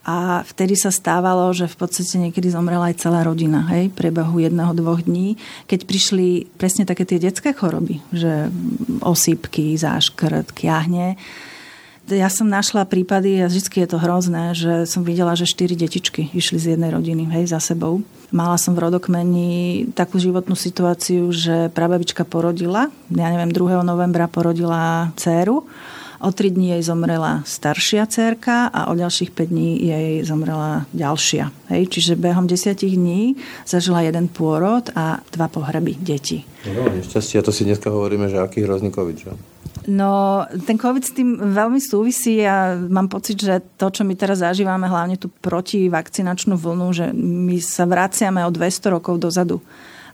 A 0.00 0.40
vtedy 0.48 0.80
sa 0.80 0.88
stávalo, 0.88 1.52
že 1.52 1.68
v 1.68 1.76
podstate 1.76 2.16
niekedy 2.16 2.48
zomrela 2.48 2.88
aj 2.88 3.04
celá 3.04 3.20
rodina, 3.20 3.68
hej, 3.68 3.92
priebehu 3.92 4.40
jedného, 4.40 4.72
dvoch 4.72 5.04
dní, 5.04 5.36
keď 5.68 5.84
prišli 5.84 6.48
presne 6.56 6.88
také 6.88 7.04
tie 7.04 7.20
detské 7.20 7.52
choroby, 7.52 8.00
že 8.08 8.48
osýpky, 9.04 9.76
záškrt, 9.76 10.56
kiahne. 10.56 11.20
Ja 12.08 12.32
som 12.32 12.48
našla 12.48 12.88
prípady, 12.88 13.44
a 13.44 13.46
vždy 13.46 13.86
je 13.86 13.88
to 13.92 14.00
hrozné, 14.00 14.56
že 14.56 14.88
som 14.88 15.04
videla, 15.04 15.36
že 15.36 15.44
štyri 15.44 15.76
detičky 15.76 16.32
išli 16.32 16.56
z 16.56 16.66
jednej 16.74 16.96
rodiny, 16.96 17.28
hej, 17.36 17.52
za 17.52 17.60
sebou. 17.60 18.00
Mala 18.32 18.56
som 18.56 18.72
v 18.72 18.88
rodokmeni 18.88 19.92
takú 19.92 20.16
životnú 20.16 20.56
situáciu, 20.56 21.28
že 21.28 21.68
prababička 21.76 22.24
porodila, 22.24 22.88
ja 23.12 23.28
neviem, 23.28 23.52
2. 23.52 23.84
novembra 23.84 24.32
porodila 24.32 25.12
dceru 25.20 25.68
O 26.20 26.28
tri 26.36 26.52
dní 26.52 26.76
jej 26.76 26.82
zomrela 26.84 27.40
staršia 27.48 28.04
cerka 28.04 28.68
a 28.68 28.92
o 28.92 28.94
ďalších 28.94 29.32
5 29.32 29.48
dní 29.48 29.80
jej 29.88 30.20
zomrela 30.20 30.84
ďalšia. 30.92 31.48
Hej, 31.72 31.88
čiže 31.96 32.20
behom 32.20 32.44
desiatich 32.44 32.92
dní 32.92 33.40
zažila 33.64 34.04
jeden 34.04 34.28
pôrod 34.28 34.92
a 34.92 35.24
dva 35.32 35.48
pohreby 35.48 35.96
detí. 35.96 36.44
No, 36.68 36.92
nešťastie, 36.92 37.40
a 37.40 37.46
to 37.46 37.56
si 37.56 37.64
dneska 37.64 37.88
hovoríme, 37.88 38.28
že 38.28 38.36
aký 38.36 38.68
hrozný 38.68 38.92
COVID, 38.92 39.16
že? 39.16 39.32
No, 39.88 40.44
ten 40.68 40.76
COVID 40.76 41.04
s 41.08 41.16
tým 41.16 41.40
veľmi 41.40 41.80
súvisí 41.80 42.44
a 42.44 42.76
mám 42.76 43.08
pocit, 43.08 43.40
že 43.40 43.64
to, 43.80 43.88
čo 43.88 44.04
my 44.04 44.12
teraz 44.12 44.44
zažívame, 44.44 44.92
hlavne 44.92 45.16
tú 45.16 45.32
protivakcinačnú 45.40 46.52
vlnu, 46.52 46.86
že 46.92 47.06
my 47.16 47.56
sa 47.64 47.88
vraciame 47.88 48.44
o 48.44 48.52
200 48.52 48.92
rokov 48.92 49.16
dozadu 49.16 49.64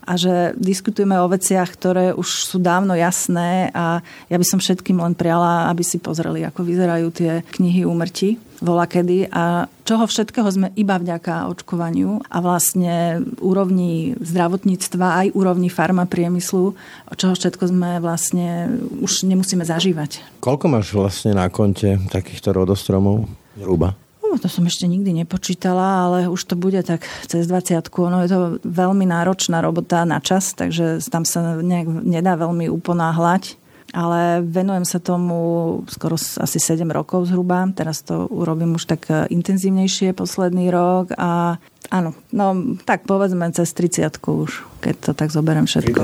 a 0.07 0.15
že 0.15 0.55
diskutujeme 0.55 1.19
o 1.19 1.27
veciach, 1.27 1.67
ktoré 1.75 2.15
už 2.15 2.47
sú 2.47 2.57
dávno 2.63 2.95
jasné 2.95 3.67
a 3.75 3.99
ja 4.31 4.37
by 4.39 4.45
som 4.47 4.63
všetkým 4.63 4.95
len 5.03 5.11
priala, 5.13 5.67
aby 5.67 5.83
si 5.83 5.99
pozreli, 5.99 6.47
ako 6.47 6.63
vyzerajú 6.63 7.07
tie 7.11 7.31
knihy 7.59 7.83
úmrtí 7.83 8.39
vola 8.57 8.89
kedy 8.89 9.29
a 9.29 9.69
čoho 9.85 10.09
všetkého 10.09 10.49
sme 10.49 10.67
iba 10.73 10.97
vďaka 10.97 11.49
očkovaniu 11.53 12.25
a 12.25 12.37
vlastne 12.41 13.21
úrovni 13.37 14.17
zdravotníctva 14.17 15.07
aj 15.25 15.27
úrovni 15.37 15.69
farmapriemyslu, 15.69 16.73
čoho 17.13 17.33
všetko 17.37 17.63
sme 17.69 18.01
vlastne 18.01 18.81
už 18.97 19.29
nemusíme 19.29 19.61
zažívať. 19.61 20.41
Koľko 20.41 20.65
máš 20.73 20.89
vlastne 20.93 21.37
na 21.37 21.45
konte 21.53 22.01
takýchto 22.09 22.49
rodostromov? 22.55 23.29
Zhruba. 23.57 24.06
No, 24.27 24.35
to 24.35 24.51
som 24.51 24.67
ešte 24.67 24.83
nikdy 24.91 25.23
nepočítala, 25.23 26.03
ale 26.03 26.17
už 26.27 26.51
to 26.51 26.55
bude 26.59 26.83
tak 26.83 27.07
cez 27.31 27.47
20. 27.47 27.79
Ono 27.87 28.17
je 28.27 28.29
to 28.29 28.39
veľmi 28.67 29.07
náročná 29.07 29.63
robota 29.63 30.03
na 30.03 30.19
čas, 30.19 30.51
takže 30.51 30.99
tam 31.07 31.23
sa 31.23 31.55
nejak 31.63 31.87
nedá 31.87 32.35
veľmi 32.35 32.67
uponáhľať. 32.67 33.55
Ale 33.95 34.43
venujem 34.43 34.83
sa 34.83 34.99
tomu 34.99 35.39
skoro 35.87 36.19
asi 36.19 36.59
7 36.59 36.83
rokov 36.91 37.31
zhruba. 37.31 37.63
Teraz 37.71 38.03
to 38.03 38.27
urobím 38.27 38.75
už 38.75 38.83
tak 38.83 39.07
intenzívnejšie 39.31 40.11
posledný 40.11 40.67
rok 40.67 41.15
a 41.15 41.55
áno, 41.87 42.11
no 42.35 42.75
tak 42.83 43.07
povedzme 43.07 43.47
cez 43.55 43.71
30 43.71 44.11
už, 44.19 44.67
keď 44.83 44.95
to 44.99 45.11
tak 45.15 45.31
zoberiem 45.31 45.63
všetko. 45.63 46.03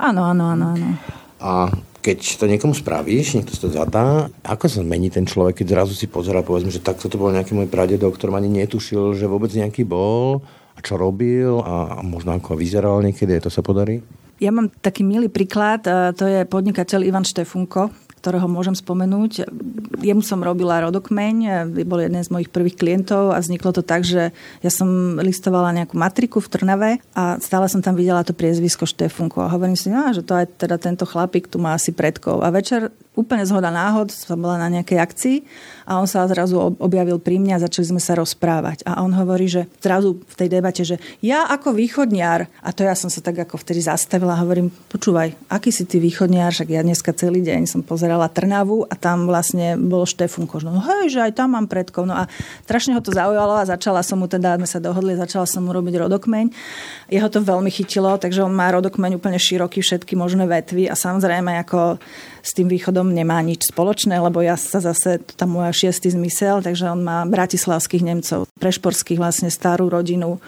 Áno, 0.00 0.24
áno, 0.24 0.56
áno, 0.56 0.64
áno. 0.72 0.88
A 1.36 1.68
keď 2.06 2.38
to 2.38 2.46
niekomu 2.46 2.70
spravíš, 2.70 3.34
niekto 3.34 3.50
si 3.50 3.58
to 3.58 3.66
zadá, 3.66 4.30
ako 4.46 4.70
sa 4.70 4.86
zmení 4.86 5.10
ten 5.10 5.26
človek, 5.26 5.58
keď 5.58 5.74
zrazu 5.74 5.98
si 5.98 6.06
pozera, 6.06 6.46
povedzme, 6.46 6.70
že 6.70 6.78
takto 6.78 7.10
to 7.10 7.18
bol 7.18 7.34
nejaký 7.34 7.58
môj 7.58 7.66
pradedo, 7.66 8.06
ktorom 8.06 8.38
ani 8.38 8.62
netušil, 8.62 9.18
že 9.18 9.26
vôbec 9.26 9.50
nejaký 9.50 9.82
bol 9.82 10.46
a 10.46 10.78
čo 10.78 10.94
robil 10.94 11.58
a 11.66 11.98
možno 12.06 12.38
ako 12.38 12.54
vyzeral 12.54 13.02
niekedy, 13.02 13.42
to 13.42 13.50
sa 13.50 13.58
podarí? 13.58 14.06
Ja 14.38 14.54
mám 14.54 14.70
taký 14.70 15.02
milý 15.02 15.26
príklad, 15.26 15.82
to 16.14 16.24
je 16.30 16.46
podnikateľ 16.46 17.02
Ivan 17.02 17.26
Štefunko, 17.26 17.90
ktorého 18.26 18.50
môžem 18.50 18.74
spomenúť. 18.74 19.46
Jemu 20.02 20.18
som 20.26 20.42
robila 20.42 20.82
rodokmeň, 20.82 21.70
bol 21.86 22.02
jeden 22.02 22.18
z 22.18 22.26
mojich 22.34 22.50
prvých 22.50 22.74
klientov 22.74 23.30
a 23.30 23.38
vzniklo 23.38 23.70
to 23.70 23.86
tak, 23.86 24.02
že 24.02 24.34
ja 24.66 24.70
som 24.74 25.14
listovala 25.22 25.70
nejakú 25.70 25.94
matriku 25.94 26.42
v 26.42 26.50
Trnave 26.50 26.90
a 27.14 27.38
stále 27.38 27.70
som 27.70 27.78
tam 27.78 27.94
videla 27.94 28.26
to 28.26 28.34
priezvisko 28.34 28.82
Štefunko 28.82 29.46
a 29.46 29.52
hovorím 29.54 29.78
si, 29.78 29.94
no, 29.94 30.10
že 30.10 30.26
to 30.26 30.34
aj 30.34 30.58
teda 30.58 30.74
tento 30.82 31.06
chlapík 31.06 31.46
tu 31.46 31.62
má 31.62 31.78
asi 31.78 31.94
predkov. 31.94 32.42
A 32.42 32.50
večer 32.50 32.90
úplne 33.16 33.48
zhoda 33.48 33.72
náhod, 33.72 34.12
som 34.12 34.36
bola 34.36 34.60
na 34.60 34.68
nejakej 34.68 34.98
akcii 35.00 35.36
a 35.88 35.96
on 35.96 36.04
sa 36.04 36.28
zrazu 36.28 36.60
objavil 36.60 37.16
pri 37.16 37.40
mne 37.40 37.56
a 37.56 37.64
začali 37.64 37.96
sme 37.96 38.02
sa 38.02 38.12
rozprávať. 38.12 38.84
A 38.84 39.00
on 39.00 39.16
hovorí, 39.16 39.48
že 39.48 39.64
zrazu 39.80 40.20
v 40.20 40.34
tej 40.36 40.48
debate, 40.52 40.84
že 40.84 41.00
ja 41.24 41.48
ako 41.48 41.72
východniar, 41.72 42.46
a 42.60 42.70
to 42.76 42.84
ja 42.84 42.92
som 42.92 43.08
sa 43.08 43.24
tak 43.24 43.40
ako 43.40 43.56
vtedy 43.56 43.80
zastavila 43.80 44.36
a 44.36 44.42
hovorím, 44.44 44.68
počúvaj, 44.92 45.32
aký 45.48 45.72
si 45.72 45.88
ty 45.88 45.96
východniar, 45.96 46.52
však 46.52 46.68
ja 46.68 46.84
dneska 46.84 47.16
celý 47.16 47.40
deň 47.40 47.64
som 47.64 47.80
pozerala 47.80 48.28
Trnavu 48.28 48.84
a 48.84 48.94
tam 48.94 49.24
vlastne 49.24 49.80
bol 49.80 50.04
Štefunko. 50.04 50.60
No 50.60 50.84
hej, 50.84 51.16
že 51.16 51.24
aj 51.24 51.40
tam 51.40 51.56
mám 51.56 51.70
predkov. 51.72 52.04
No 52.04 52.18
a 52.18 52.28
strašne 52.68 52.92
ho 52.92 53.00
to 53.00 53.16
zaujalo 53.16 53.56
a 53.56 53.64
začala 53.64 54.04
som 54.04 54.20
mu 54.20 54.28
teda, 54.28 54.60
sme 54.60 54.68
sa 54.68 54.82
dohodli, 54.82 55.16
začala 55.16 55.48
som 55.48 55.64
mu 55.64 55.72
robiť 55.72 56.04
rodokmeň. 56.04 56.52
Jeho 57.08 57.28
to 57.32 57.40
veľmi 57.40 57.72
chytilo, 57.72 58.20
takže 58.20 58.44
on 58.44 58.52
má 58.52 58.68
rodokmeň 58.74 59.16
úplne 59.16 59.40
široký, 59.40 59.80
všetky 59.80 60.18
možné 60.18 60.44
vetvy 60.44 60.90
a 60.90 60.98
samozrejme 60.98 61.62
ako 61.64 62.02
s 62.46 62.54
tým 62.54 62.70
východom 62.70 63.10
nemá 63.10 63.42
nič 63.42 63.74
spoločné, 63.74 64.22
lebo 64.22 64.38
ja 64.38 64.54
sa 64.54 64.78
zase, 64.78 65.18
to 65.18 65.34
tam 65.34 65.58
môj 65.58 65.74
šiestý 65.74 66.14
zmysel, 66.14 66.62
takže 66.62 66.86
on 66.86 67.02
má 67.02 67.26
bratislavských 67.26 68.06
Nemcov, 68.06 68.46
prešporských 68.62 69.18
vlastne 69.18 69.50
starú 69.50 69.90
rodinu, 69.90 70.38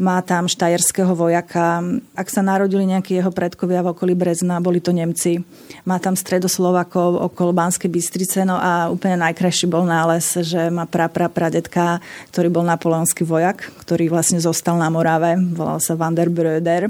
má 0.00 0.24
tam 0.24 0.48
štajerského 0.48 1.12
vojaka. 1.12 1.84
Ak 2.16 2.32
sa 2.32 2.40
narodili 2.40 2.88
nejakí 2.88 3.20
jeho 3.20 3.28
predkovia 3.28 3.84
v 3.84 3.92
okolí 3.92 4.16
Brezna, 4.16 4.56
boli 4.56 4.80
to 4.80 4.96
Nemci. 4.96 5.44
Má 5.84 6.00
tam 6.00 6.16
stredoslovakov 6.16 7.20
okolo 7.20 7.52
Banskej 7.52 7.92
Bystrice, 7.92 8.48
no 8.48 8.56
a 8.56 8.88
úplne 8.88 9.20
najkrajší 9.20 9.68
bol 9.68 9.84
nález, 9.84 10.24
že 10.40 10.72
má 10.72 10.88
pra, 10.88 11.12
pra, 11.12 11.28
pradetka, 11.28 12.00
ktorý 12.32 12.48
bol 12.48 12.64
napoleonský 12.64 13.28
vojak, 13.28 13.68
ktorý 13.84 14.08
vlastne 14.08 14.40
zostal 14.40 14.80
na 14.80 14.88
Morave, 14.88 15.36
volal 15.52 15.84
sa 15.84 15.92
Van 16.00 16.16
der 16.16 16.32
Bröder 16.32 16.88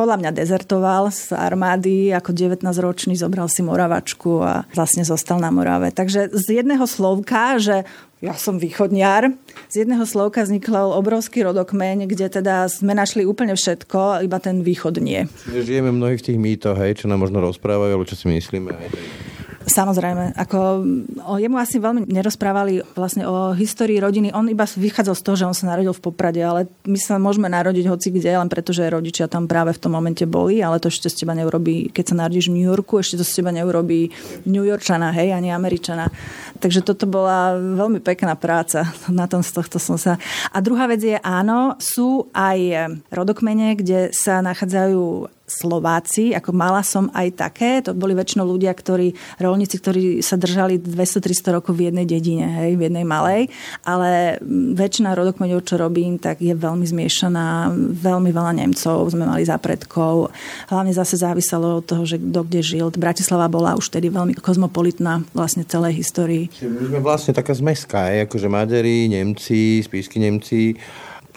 podľa 0.00 0.16
mňa 0.16 0.30
dezertoval 0.32 1.12
z 1.12 1.36
armády 1.36 2.08
ako 2.16 2.32
19-ročný, 2.32 3.20
zobral 3.20 3.52
si 3.52 3.60
Moravačku 3.60 4.40
a 4.40 4.64
vlastne 4.72 5.04
zostal 5.04 5.36
na 5.36 5.52
Morave. 5.52 5.92
Takže 5.92 6.32
z 6.32 6.64
jedného 6.64 6.88
slovka, 6.88 7.60
že 7.60 7.84
ja 8.24 8.32
som 8.32 8.56
východniar. 8.56 9.36
Z 9.68 9.84
jedného 9.84 10.08
slovka 10.08 10.40
vznikol 10.40 10.96
obrovský 10.96 11.44
rodokmeň, 11.44 12.08
kde 12.08 12.32
teda 12.32 12.72
sme 12.72 12.96
našli 12.96 13.28
úplne 13.28 13.52
všetko, 13.52 14.24
iba 14.24 14.40
ten 14.40 14.64
východ 14.64 15.04
nie. 15.04 15.28
Žijeme 15.52 15.92
mnohých 15.92 16.24
tých 16.24 16.40
mýtoch, 16.40 16.80
hej, 16.80 17.04
čo 17.04 17.06
nám 17.12 17.20
možno 17.20 17.44
rozprávajú, 17.44 17.92
alebo 18.00 18.08
čo 18.08 18.16
si 18.16 18.24
myslíme. 18.32 18.72
Hej. 18.72 19.39
Samozrejme, 19.70 20.34
ako 20.34 20.82
o 21.30 21.38
jemu 21.38 21.54
asi 21.54 21.78
veľmi 21.78 22.10
nerozprávali 22.10 22.82
vlastne 22.98 23.22
o 23.22 23.54
histórii 23.54 24.02
rodiny. 24.02 24.34
On 24.34 24.42
iba 24.50 24.66
vychádzal 24.66 25.14
z 25.14 25.22
toho, 25.22 25.36
že 25.38 25.46
on 25.46 25.54
sa 25.54 25.70
narodil 25.70 25.94
v 25.94 26.02
Poprade, 26.02 26.42
ale 26.42 26.66
my 26.90 26.98
sa 26.98 27.22
môžeme 27.22 27.46
narodiť 27.46 27.86
hoci 27.86 28.10
kde, 28.10 28.34
len 28.34 28.50
preto, 28.50 28.74
že 28.74 28.90
rodičia 28.90 29.30
tam 29.30 29.46
práve 29.46 29.70
v 29.70 29.78
tom 29.78 29.94
momente 29.94 30.26
boli, 30.26 30.58
ale 30.58 30.82
to 30.82 30.90
ešte 30.90 31.06
z 31.06 31.22
teba 31.22 31.38
neurobí, 31.38 31.94
keď 31.94 32.04
sa 32.10 32.18
narodíš 32.26 32.50
v 32.50 32.58
New 32.58 32.66
Yorku, 32.66 32.98
ešte 32.98 33.22
to 33.22 33.24
z 33.24 33.38
teba 33.38 33.54
neurobí 33.54 34.10
New 34.50 34.66
Yorkčana, 34.66 35.14
hej, 35.14 35.30
ani 35.30 35.54
Američana. 35.54 36.10
Takže 36.58 36.82
toto 36.82 37.06
bola 37.06 37.54
veľmi 37.54 38.02
pekná 38.02 38.34
práca. 38.34 38.90
Na 39.06 39.30
tom 39.30 39.46
z 39.46 39.54
tohto 39.54 39.78
som 39.78 39.94
sa... 39.94 40.18
A 40.50 40.58
druhá 40.58 40.90
vec 40.90 40.98
je, 40.98 41.14
áno, 41.22 41.78
sú 41.78 42.26
aj 42.34 42.90
rodokmene, 43.14 43.78
kde 43.78 44.10
sa 44.10 44.42
nachádzajú 44.42 45.30
Slováci, 45.50 46.30
ako 46.30 46.54
mala 46.54 46.86
som 46.86 47.10
aj 47.10 47.28
také, 47.34 47.82
to 47.82 47.90
boli 47.90 48.14
väčšinou 48.14 48.46
ľudia, 48.46 48.70
ktorí, 48.70 49.12
rolníci, 49.42 49.82
ktorí 49.82 50.02
sa 50.22 50.38
držali 50.38 50.78
200-300 50.78 51.56
rokov 51.58 51.74
v 51.74 51.90
jednej 51.90 52.06
dedine, 52.06 52.46
hej, 52.62 52.78
v 52.78 52.86
jednej 52.86 53.02
malej, 53.02 53.50
ale 53.82 54.38
väčšina 54.78 55.18
rodokmeňov, 55.18 55.66
čo 55.66 55.74
robím, 55.74 56.22
tak 56.22 56.38
je 56.38 56.54
veľmi 56.54 56.86
zmiešaná, 56.86 57.74
veľmi 57.98 58.30
veľa 58.30 58.52
Nemcov 58.62 59.10
sme 59.10 59.26
mali 59.26 59.42
za 59.42 59.58
predkov, 59.58 60.30
hlavne 60.70 60.94
zase 60.94 61.18
záviselo 61.18 61.82
od 61.82 61.84
toho, 61.84 62.06
že 62.06 62.22
kto 62.22 62.46
kde 62.46 62.60
žil. 62.62 62.86
Bratislava 62.94 63.50
bola 63.50 63.74
už 63.74 63.90
tedy 63.90 64.12
veľmi 64.12 64.38
kozmopolitná 64.38 65.26
vlastne 65.34 65.66
celej 65.66 65.98
histórii. 65.98 66.46
My 66.62 66.86
sme 66.86 67.00
vlastne 67.02 67.32
taká 67.34 67.56
zmeska, 67.56 68.12
akože 68.30 68.46
Maďari, 68.46 69.10
Nemci, 69.10 69.82
spísky 69.82 70.22
Nemci, 70.22 70.78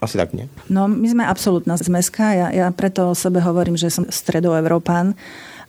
asi 0.04 0.20
tak 0.20 0.36
nie? 0.36 0.52
No, 0.68 0.86
my 0.92 1.08
sme 1.08 1.24
absolútna 1.24 1.80
zmeska. 1.80 2.36
Ja, 2.36 2.48
ja 2.52 2.68
preto 2.70 3.12
o 3.12 3.18
sebe 3.18 3.40
hovorím, 3.40 3.80
že 3.80 3.90
som 3.90 4.06
stredoevropán 4.08 5.16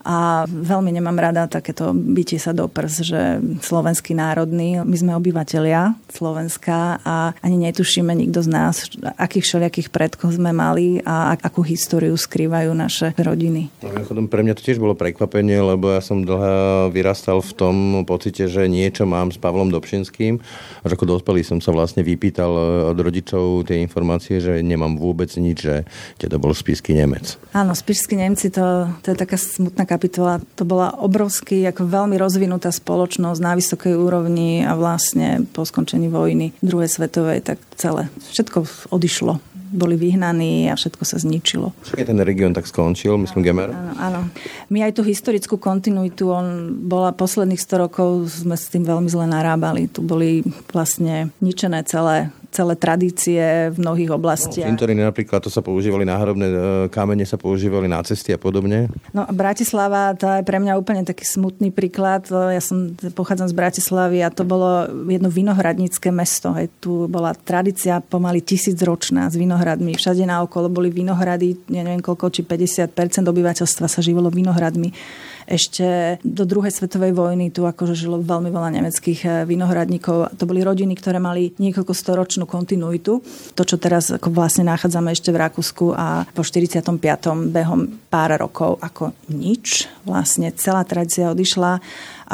a 0.05 0.45
veľmi 0.45 0.93
nemám 0.93 1.17
rada 1.17 1.49
takéto 1.49 1.97
bytie 1.97 2.37
sa 2.37 2.53
do 2.53 2.69
prs, 2.69 3.01
že 3.01 3.21
slovenský 3.65 4.13
národný, 4.13 4.85
my 4.85 4.97
sme 4.97 5.13
obyvateľia 5.17 5.97
Slovenska 6.13 7.01
a 7.01 7.33
ani 7.41 7.57
netušíme 7.73 8.13
nikto 8.13 8.45
z 8.45 8.49
nás, 8.53 8.75
akých 9.17 9.45
všelijakých 9.49 9.89
predkov 9.89 10.37
sme 10.37 10.53
mali 10.53 11.01
a 11.03 11.33
akú 11.41 11.65
históriu 11.65 12.13
skrývajú 12.15 12.71
naše 12.77 13.17
rodiny. 13.17 13.73
No, 13.81 14.29
pre 14.29 14.45
mňa 14.45 14.55
to 14.61 14.67
tiež 14.69 14.77
bolo 14.77 14.93
prekvapenie, 14.93 15.57
lebo 15.59 15.97
ja 15.97 16.05
som 16.05 16.21
dlho 16.21 16.93
vyrastal 16.93 17.41
v 17.41 17.53
tom 17.57 17.77
pocite, 18.05 18.45
že 18.45 18.69
niečo 18.69 19.09
mám 19.09 19.33
s 19.33 19.41
Pavlom 19.41 19.73
Dobšinským. 19.73 20.39
Až 20.85 20.91
ako 20.95 21.17
dospelý 21.17 21.41
som 21.41 21.59
sa 21.65 21.73
vlastne 21.73 22.05
vypýtal 22.05 22.53
od 22.93 22.99
rodičov 23.01 23.65
tie 23.65 23.81
informácie, 23.81 24.39
že 24.39 24.61
nemám 24.61 25.01
vôbec 25.01 25.33
nič, 25.41 25.65
že 25.65 25.75
to 26.21 26.37
bol 26.37 26.53
spísky 26.53 26.93
Nemec. 26.93 27.41
Áno, 27.57 27.73
spísky 27.73 28.19
Nemci, 28.19 28.53
to, 28.53 28.91
to 29.01 29.15
je 29.15 29.17
taká 29.17 29.41
smutná 29.41 29.89
kapitola. 29.95 30.43
To 30.59 30.67
bola 30.67 30.91
obrovský, 30.99 31.63
ako 31.71 31.87
veľmi 31.87 32.19
rozvinutá 32.19 32.75
spoločnosť 32.75 33.39
na 33.39 33.55
vysokej 33.55 33.95
úrovni 33.95 34.67
a 34.67 34.75
vlastne 34.75 35.47
po 35.55 35.63
skončení 35.63 36.11
vojny 36.11 36.51
druhej 36.59 36.91
svetovej, 36.91 37.47
tak 37.47 37.63
celé, 37.79 38.11
všetko 38.35 38.91
odišlo 38.91 39.39
boli 39.75 39.99
vyhnaní 39.99 40.71
a 40.71 40.79
všetko 40.79 41.03
sa 41.03 41.19
zničilo. 41.19 41.75
Však 41.83 42.07
ten 42.07 42.23
región 42.23 42.55
tak 42.55 42.71
skončil, 42.71 43.19
myslím 43.19 43.43
Gemer? 43.43 43.75
Áno, 43.75 43.93
áno. 43.99 44.21
My 44.71 44.87
aj 44.87 44.95
tú 44.95 45.03
historickú 45.03 45.59
kontinuitu, 45.59 46.31
on 46.31 46.79
bola 46.87 47.11
posledných 47.11 47.59
100 47.59 47.85
rokov, 47.91 48.31
sme 48.31 48.55
s 48.55 48.71
tým 48.71 48.87
veľmi 48.87 49.11
zle 49.11 49.27
narábali. 49.27 49.91
Tu 49.91 49.99
boli 49.99 50.47
vlastne 50.71 51.35
ničené 51.43 51.83
celé 51.83 52.31
celé 52.55 52.79
tradície 52.79 53.75
v 53.75 53.77
mnohých 53.83 54.15
oblastiach. 54.15 54.71
No, 54.71 54.79
cintoríny 54.79 55.03
napríklad, 55.03 55.43
to 55.43 55.51
sa 55.51 55.59
používali 55.59 56.07
náhrobné 56.07 56.47
e, 56.47 56.57
kamene, 56.95 57.27
sa 57.27 57.35
používali 57.35 57.91
na 57.91 57.99
cesty 58.07 58.31
a 58.31 58.39
podobne. 58.39 58.87
No 59.11 59.27
Bratislava, 59.35 60.15
to 60.15 60.31
je 60.31 60.47
pre 60.47 60.63
mňa 60.63 60.79
úplne 60.79 61.03
taký 61.03 61.27
smutný 61.27 61.75
príklad. 61.75 62.31
Ja 62.31 62.63
som 62.63 62.95
pochádzam 62.95 63.51
z 63.51 63.55
Bratislavy 63.59 64.23
a 64.23 64.31
to 64.31 64.47
bolo 64.47 64.87
jedno 65.11 65.27
vinohradnícke 65.27 66.15
mesto. 66.15 66.55
Hej. 66.55 66.71
Tu 66.79 67.11
bola 67.11 67.35
tradícia 67.35 67.99
pomaly 67.99 68.39
tisícročná 68.39 69.27
s 69.27 69.35
vinohradmi. 69.35 69.99
Všade 69.99 70.23
naokolo 70.23 70.71
boli 70.71 70.95
vinohrady, 70.95 71.75
ja 71.75 71.83
neviem 71.83 72.05
koľko, 72.05 72.31
či 72.31 72.47
50% 72.47 73.27
obyvateľstva 73.27 73.87
sa 73.91 73.99
živilo 73.99 74.31
vinohradmi 74.31 74.95
ešte 75.45 76.19
do 76.25 76.45
druhej 76.49 76.73
svetovej 76.73 77.13
vojny 77.13 77.53
tu 77.53 77.69
akože 77.69 77.95
žilo 77.97 78.21
veľmi 78.21 78.49
veľa 78.49 78.71
nemeckých 78.81 79.21
eh, 79.25 79.31
vinohradníkov. 79.45 80.37
To 80.37 80.45
boli 80.49 80.65
rodiny, 80.65 80.97
ktoré 80.97 81.21
mali 81.21 81.53
niekoľko 81.61 81.93
storočnú 81.93 82.45
kontinuitu. 82.49 83.21
To, 83.55 83.63
čo 83.63 83.77
teraz 83.77 84.11
ako 84.13 84.33
vlastne 84.33 84.69
nachádzame 84.69 85.13
ešte 85.13 85.31
v 85.31 85.41
Rakúsku 85.41 85.93
a 85.93 86.25
po 86.33 86.43
45. 86.43 86.97
behom 87.53 87.81
pár 88.09 88.37
rokov 88.41 88.81
ako 88.81 89.13
nič. 89.33 89.87
Vlastne 90.05 90.53
celá 90.57 90.85
tradícia 90.85 91.33
odišla 91.33 91.81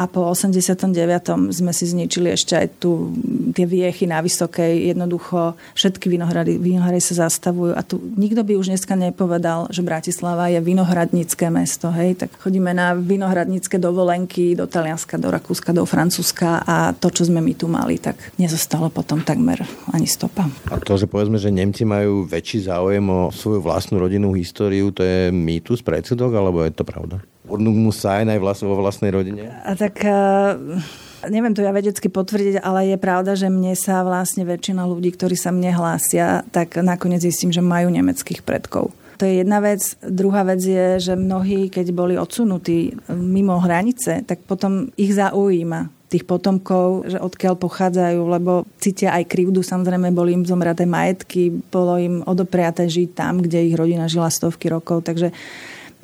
a 0.01 0.09
po 0.09 0.25
89. 0.33 1.53
sme 1.53 1.69
si 1.69 1.85
zničili 1.85 2.33
ešte 2.33 2.57
aj 2.57 2.67
tu 2.81 3.13
tie 3.53 3.69
viechy 3.69 4.09
na 4.09 4.17
Vysokej. 4.25 4.89
Jednoducho 4.89 5.53
všetky 5.77 6.09
vinohrady, 6.09 6.57
vinohrady 6.57 6.97
sa 6.97 7.29
zastavujú 7.29 7.77
a 7.77 7.85
tu 7.85 8.01
nikto 8.17 8.41
by 8.41 8.57
už 8.57 8.73
dneska 8.73 8.97
nepovedal, 8.97 9.69
že 9.69 9.85
Bratislava 9.85 10.49
je 10.49 10.57
vinohradnícke 10.57 11.53
mesto. 11.53 11.93
Hej? 11.93 12.25
Tak 12.25 12.41
chodíme 12.41 12.73
na 12.73 12.97
vinohradnícke 12.97 13.77
dovolenky 13.77 14.57
do 14.57 14.65
Talianska, 14.65 15.21
do 15.21 15.29
Rakúska, 15.29 15.69
do 15.69 15.85
Francúzska 15.85 16.65
a 16.65 16.97
to, 16.97 17.13
čo 17.13 17.29
sme 17.29 17.37
my 17.37 17.53
tu 17.53 17.69
mali, 17.69 18.01
tak 18.01 18.17
nezostalo 18.41 18.89
potom 18.89 19.21
takmer 19.21 19.61
ani 19.93 20.09
stopa. 20.09 20.49
A 20.73 20.81
to, 20.81 20.97
že 20.97 21.05
povedzme, 21.05 21.37
že 21.37 21.53
Nemci 21.53 21.85
majú 21.85 22.25
väčší 22.25 22.65
záujem 22.65 23.05
o 23.05 23.29
svoju 23.29 23.61
vlastnú 23.61 24.01
rodinnú 24.01 24.33
históriu, 24.33 24.89
to 24.89 25.05
je 25.05 25.29
mýtus, 25.29 25.85
predsudok, 25.85 26.33
alebo 26.33 26.65
je 26.65 26.73
to 26.73 26.81
pravda? 26.81 27.21
Mu 27.59 27.91
sa 27.91 28.23
aj 28.23 28.39
vlast, 28.39 28.61
vo 28.63 28.79
vlastnej 28.79 29.11
rodine? 29.11 29.51
A 29.67 29.75
tak... 29.75 29.99
Uh... 30.05 30.79
Neviem 31.21 31.53
to 31.53 31.61
ja 31.61 31.69
vedecky 31.69 32.09
potvrdiť, 32.09 32.65
ale 32.65 32.89
je 32.89 32.97
pravda, 32.97 33.37
že 33.37 33.45
mne 33.45 33.77
sa 33.77 34.01
vlastne 34.01 34.41
väčšina 34.41 34.89
ľudí, 34.89 35.13
ktorí 35.13 35.37
sa 35.37 35.53
mne 35.53 35.69
hlásia, 35.69 36.41
tak 36.49 36.81
nakoniec 36.81 37.21
zistím, 37.21 37.53
že 37.53 37.61
majú 37.61 37.93
nemeckých 37.93 38.41
predkov. 38.41 38.89
To 39.21 39.29
je 39.29 39.45
jedna 39.45 39.61
vec. 39.61 39.85
Druhá 40.01 40.41
vec 40.41 40.65
je, 40.65 40.97
že 40.97 41.13
mnohí, 41.13 41.69
keď 41.69 41.93
boli 41.93 42.17
odsunutí 42.17 42.97
mimo 43.13 43.61
hranice, 43.61 44.25
tak 44.25 44.41
potom 44.49 44.89
ich 44.97 45.13
zaujíma 45.13 45.93
tých 46.09 46.25
potomkov, 46.25 47.05
že 47.05 47.21
odkiaľ 47.21 47.53
pochádzajú, 47.53 48.21
lebo 48.25 48.65
cítia 48.81 49.13
aj 49.13 49.29
krivdu, 49.29 49.61
samozrejme 49.61 50.09
boli 50.09 50.33
im 50.33 50.43
zomraté 50.43 50.89
majetky, 50.89 51.53
bolo 51.69 52.01
im 52.01 52.25
odopriaté 52.25 52.89
žiť 52.89 53.13
tam, 53.13 53.45
kde 53.45 53.69
ich 53.69 53.77
rodina 53.77 54.09
žila 54.09 54.33
stovky 54.33 54.73
rokov, 54.73 55.05
takže 55.05 55.29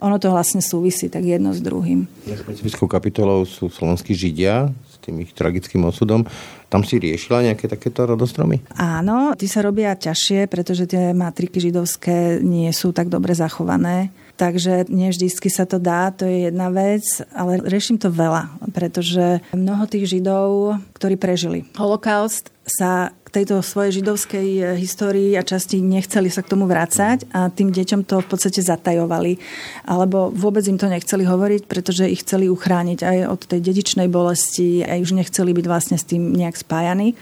ono 0.02 0.18
to 0.22 0.30
vlastne 0.30 0.62
súvisí 0.62 1.10
tak 1.10 1.26
jedno 1.26 1.54
s 1.54 1.62
druhým. 1.62 2.06
Špecifickou 2.26 2.86
kapitolou 2.86 3.46
sú 3.46 3.70
slovenskí 3.70 4.14
židia 4.14 4.70
s 4.90 4.96
tým 5.02 5.22
ich 5.22 5.34
tragickým 5.34 5.86
osudom. 5.86 6.26
Tam 6.68 6.84
si 6.84 7.00
riešila 7.00 7.48
nejaké 7.48 7.72
takéto 7.72 8.04
rodostromy? 8.04 8.60
Áno, 8.76 9.34
tí 9.40 9.48
sa 9.48 9.64
robia 9.64 9.96
ťažšie, 9.96 10.52
pretože 10.52 10.84
tie 10.86 11.16
matriky 11.16 11.64
židovské 11.64 12.44
nie 12.44 12.70
sú 12.76 12.92
tak 12.92 13.08
dobre 13.08 13.32
zachované. 13.32 14.12
Takže 14.38 14.86
nie 14.94 15.10
vždycky 15.10 15.50
sa 15.50 15.66
to 15.66 15.82
dá, 15.82 16.14
to 16.14 16.30
je 16.30 16.46
jedna 16.46 16.70
vec, 16.70 17.26
ale 17.34 17.58
riešim 17.58 17.98
to 17.98 18.14
veľa, 18.14 18.70
pretože 18.70 19.42
mnoho 19.50 19.90
tých 19.90 20.14
Židov, 20.14 20.78
ktorí 20.94 21.18
prežili 21.18 21.66
holokaust, 21.74 22.54
sa 22.62 23.18
tejto 23.38 23.62
svojej 23.62 24.02
židovskej 24.02 24.48
eh, 24.58 24.64
histórii 24.82 25.38
a 25.38 25.46
časti 25.46 25.78
nechceli 25.78 26.34
sa 26.34 26.42
k 26.42 26.50
tomu 26.58 26.66
vrácať 26.66 27.30
a 27.30 27.54
tým 27.54 27.70
deťom 27.70 28.02
to 28.10 28.26
v 28.26 28.28
podstate 28.28 28.66
zatajovali. 28.66 29.38
Alebo 29.86 30.34
vôbec 30.34 30.66
im 30.66 30.82
to 30.82 30.90
nechceli 30.90 31.22
hovoriť, 31.22 31.70
pretože 31.70 32.10
ich 32.10 32.26
chceli 32.26 32.50
uchrániť 32.50 33.00
aj 33.06 33.18
od 33.30 33.42
tej 33.46 33.60
dedičnej 33.62 34.10
bolesti 34.10 34.82
a 34.82 34.98
už 34.98 35.14
nechceli 35.14 35.54
byť 35.54 35.66
vlastne 35.70 35.98
s 36.02 36.10
tým 36.10 36.34
nejak 36.34 36.58
spájani. 36.58 37.14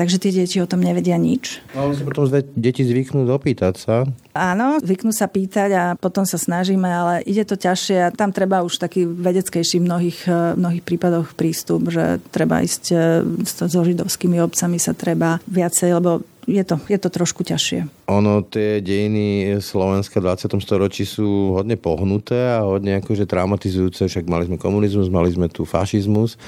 Takže 0.00 0.16
tie 0.16 0.32
deti 0.32 0.56
o 0.56 0.64
tom 0.64 0.80
nevedia 0.80 1.20
nič. 1.20 1.60
Ale 1.76 1.92
si 1.92 2.00
potom 2.00 2.24
deti 2.56 2.80
zvyknú 2.88 3.28
dopýtať 3.28 3.74
sa. 3.76 4.08
Áno, 4.32 4.80
zvyknú 4.80 5.12
sa 5.12 5.28
pýtať 5.28 5.70
a 5.76 5.84
potom 5.92 6.24
sa 6.24 6.40
snažíme, 6.40 6.88
ale 6.88 7.20
ide 7.28 7.44
to 7.44 7.60
ťažšie 7.60 8.08
a 8.08 8.14
tam 8.14 8.32
treba 8.32 8.64
už 8.64 8.80
taký 8.80 9.04
vedeckejší 9.04 9.76
v 9.76 9.84
mnohých, 9.84 10.20
v 10.24 10.56
mnohých 10.56 10.84
prípadoch 10.88 11.36
prístup, 11.36 11.92
že 11.92 12.16
treba 12.32 12.64
ísť 12.64 12.84
e, 12.88 12.96
so 13.44 13.80
židovskými 13.84 14.40
obcami 14.40 14.80
sa 14.80 14.96
treba 14.96 15.36
viacej, 15.44 15.92
lebo 15.92 16.24
je 16.48 16.64
to, 16.64 16.80
je 16.88 16.96
to 16.96 17.12
trošku 17.12 17.44
ťažšie. 17.44 18.08
Ono, 18.08 18.40
tie 18.48 18.80
dejiny 18.80 19.60
Slovenska 19.60 20.24
v 20.24 20.32
20. 20.32 20.64
storočí 20.64 21.04
sú 21.04 21.60
hodne 21.60 21.76
pohnuté 21.76 22.56
a 22.56 22.64
hodne 22.64 23.04
akože 23.04 23.28
traumatizujúce, 23.28 24.08
však 24.08 24.24
mali 24.24 24.48
sme 24.48 24.56
komunizmus, 24.56 25.12
mali 25.12 25.28
sme 25.28 25.52
tu 25.52 25.68
fašizmus 25.68 26.40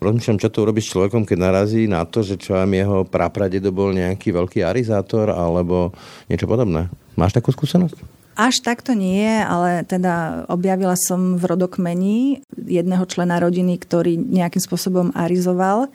rozmýšľam, 0.00 0.40
čo 0.40 0.52
to 0.52 0.64
urobí 0.64 0.80
s 0.84 0.92
človekom, 0.92 1.24
keď 1.24 1.38
narazí 1.38 1.88
na 1.88 2.04
to, 2.04 2.20
že 2.20 2.36
čo 2.36 2.56
vám 2.56 2.70
jeho 2.72 3.04
prapradedo 3.08 3.72
bol 3.72 3.92
nejaký 3.92 4.32
veľký 4.32 4.60
arizátor 4.64 5.32
alebo 5.32 5.92
niečo 6.28 6.48
podobné. 6.48 6.92
Máš 7.16 7.36
takú 7.36 7.52
skúsenosť? 7.52 8.16
Až 8.36 8.60
takto 8.60 8.92
nie, 8.92 9.24
ale 9.24 9.80
teda 9.88 10.44
objavila 10.52 10.92
som 10.92 11.40
v 11.40 11.56
rodokmení 11.56 12.44
jedného 12.52 13.08
člena 13.08 13.40
rodiny, 13.40 13.80
ktorý 13.80 14.20
nejakým 14.20 14.60
spôsobom 14.60 15.08
arizoval 15.16 15.88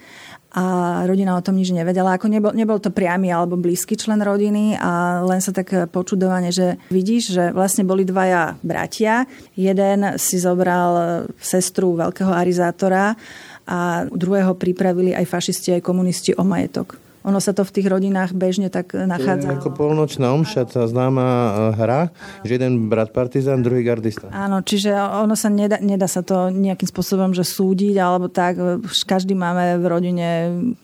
a 0.52 0.64
rodina 1.08 1.40
o 1.40 1.44
tom 1.44 1.56
nič 1.56 1.72
nevedela. 1.72 2.20
Ako 2.20 2.28
nebol, 2.28 2.52
nebol 2.52 2.76
to 2.76 2.92
priamy 2.92 3.32
alebo 3.32 3.56
blízky 3.56 3.96
člen 3.96 4.20
rodiny 4.20 4.76
a 4.76 5.24
len 5.24 5.40
sa 5.40 5.56
tak 5.56 5.72
počudovane, 5.92 6.52
že 6.52 6.76
vidíš, 6.92 7.24
že 7.32 7.44
vlastne 7.56 7.88
boli 7.88 8.04
dvaja 8.04 8.60
bratia. 8.60 9.24
Jeden 9.56 10.20
si 10.20 10.36
zobral 10.40 11.24
sestru 11.40 11.96
veľkého 11.96 12.36
arizátora 12.36 13.16
a 13.64 14.04
druhého 14.12 14.52
pripravili 14.60 15.16
aj 15.16 15.26
fašisti, 15.30 15.80
aj 15.80 15.86
komunisti 15.88 16.36
o 16.36 16.44
majetok. 16.44 17.11
Ono 17.22 17.38
sa 17.38 17.54
to 17.54 17.62
v 17.62 17.72
tých 17.72 17.88
rodinách 17.88 18.34
bežne 18.34 18.74
tak 18.74 18.98
nachádza. 18.98 19.48
To 19.48 19.54
je 19.54 19.60
ako 19.62 19.72
polnočná 19.78 20.34
omša, 20.34 20.66
tá 20.66 20.84
známa 20.90 21.26
e, 21.26 21.50
hra, 21.78 22.02
že 22.42 22.58
jeden 22.58 22.90
brat 22.90 23.14
partizán, 23.14 23.62
druhý 23.62 23.86
gardista. 23.86 24.28
Áno, 24.34 24.66
čiže 24.66 24.92
ono 24.96 25.38
sa 25.38 25.54
nedá, 25.54 25.78
nedá 25.78 26.10
sa 26.10 26.26
to 26.26 26.50
nejakým 26.50 26.90
spôsobom, 26.90 27.30
že 27.32 27.46
súdiť, 27.46 27.96
alebo 28.02 28.26
tak. 28.26 28.58
Každý 29.06 29.38
máme 29.38 29.78
v 29.78 29.86
rodine, 29.86 30.28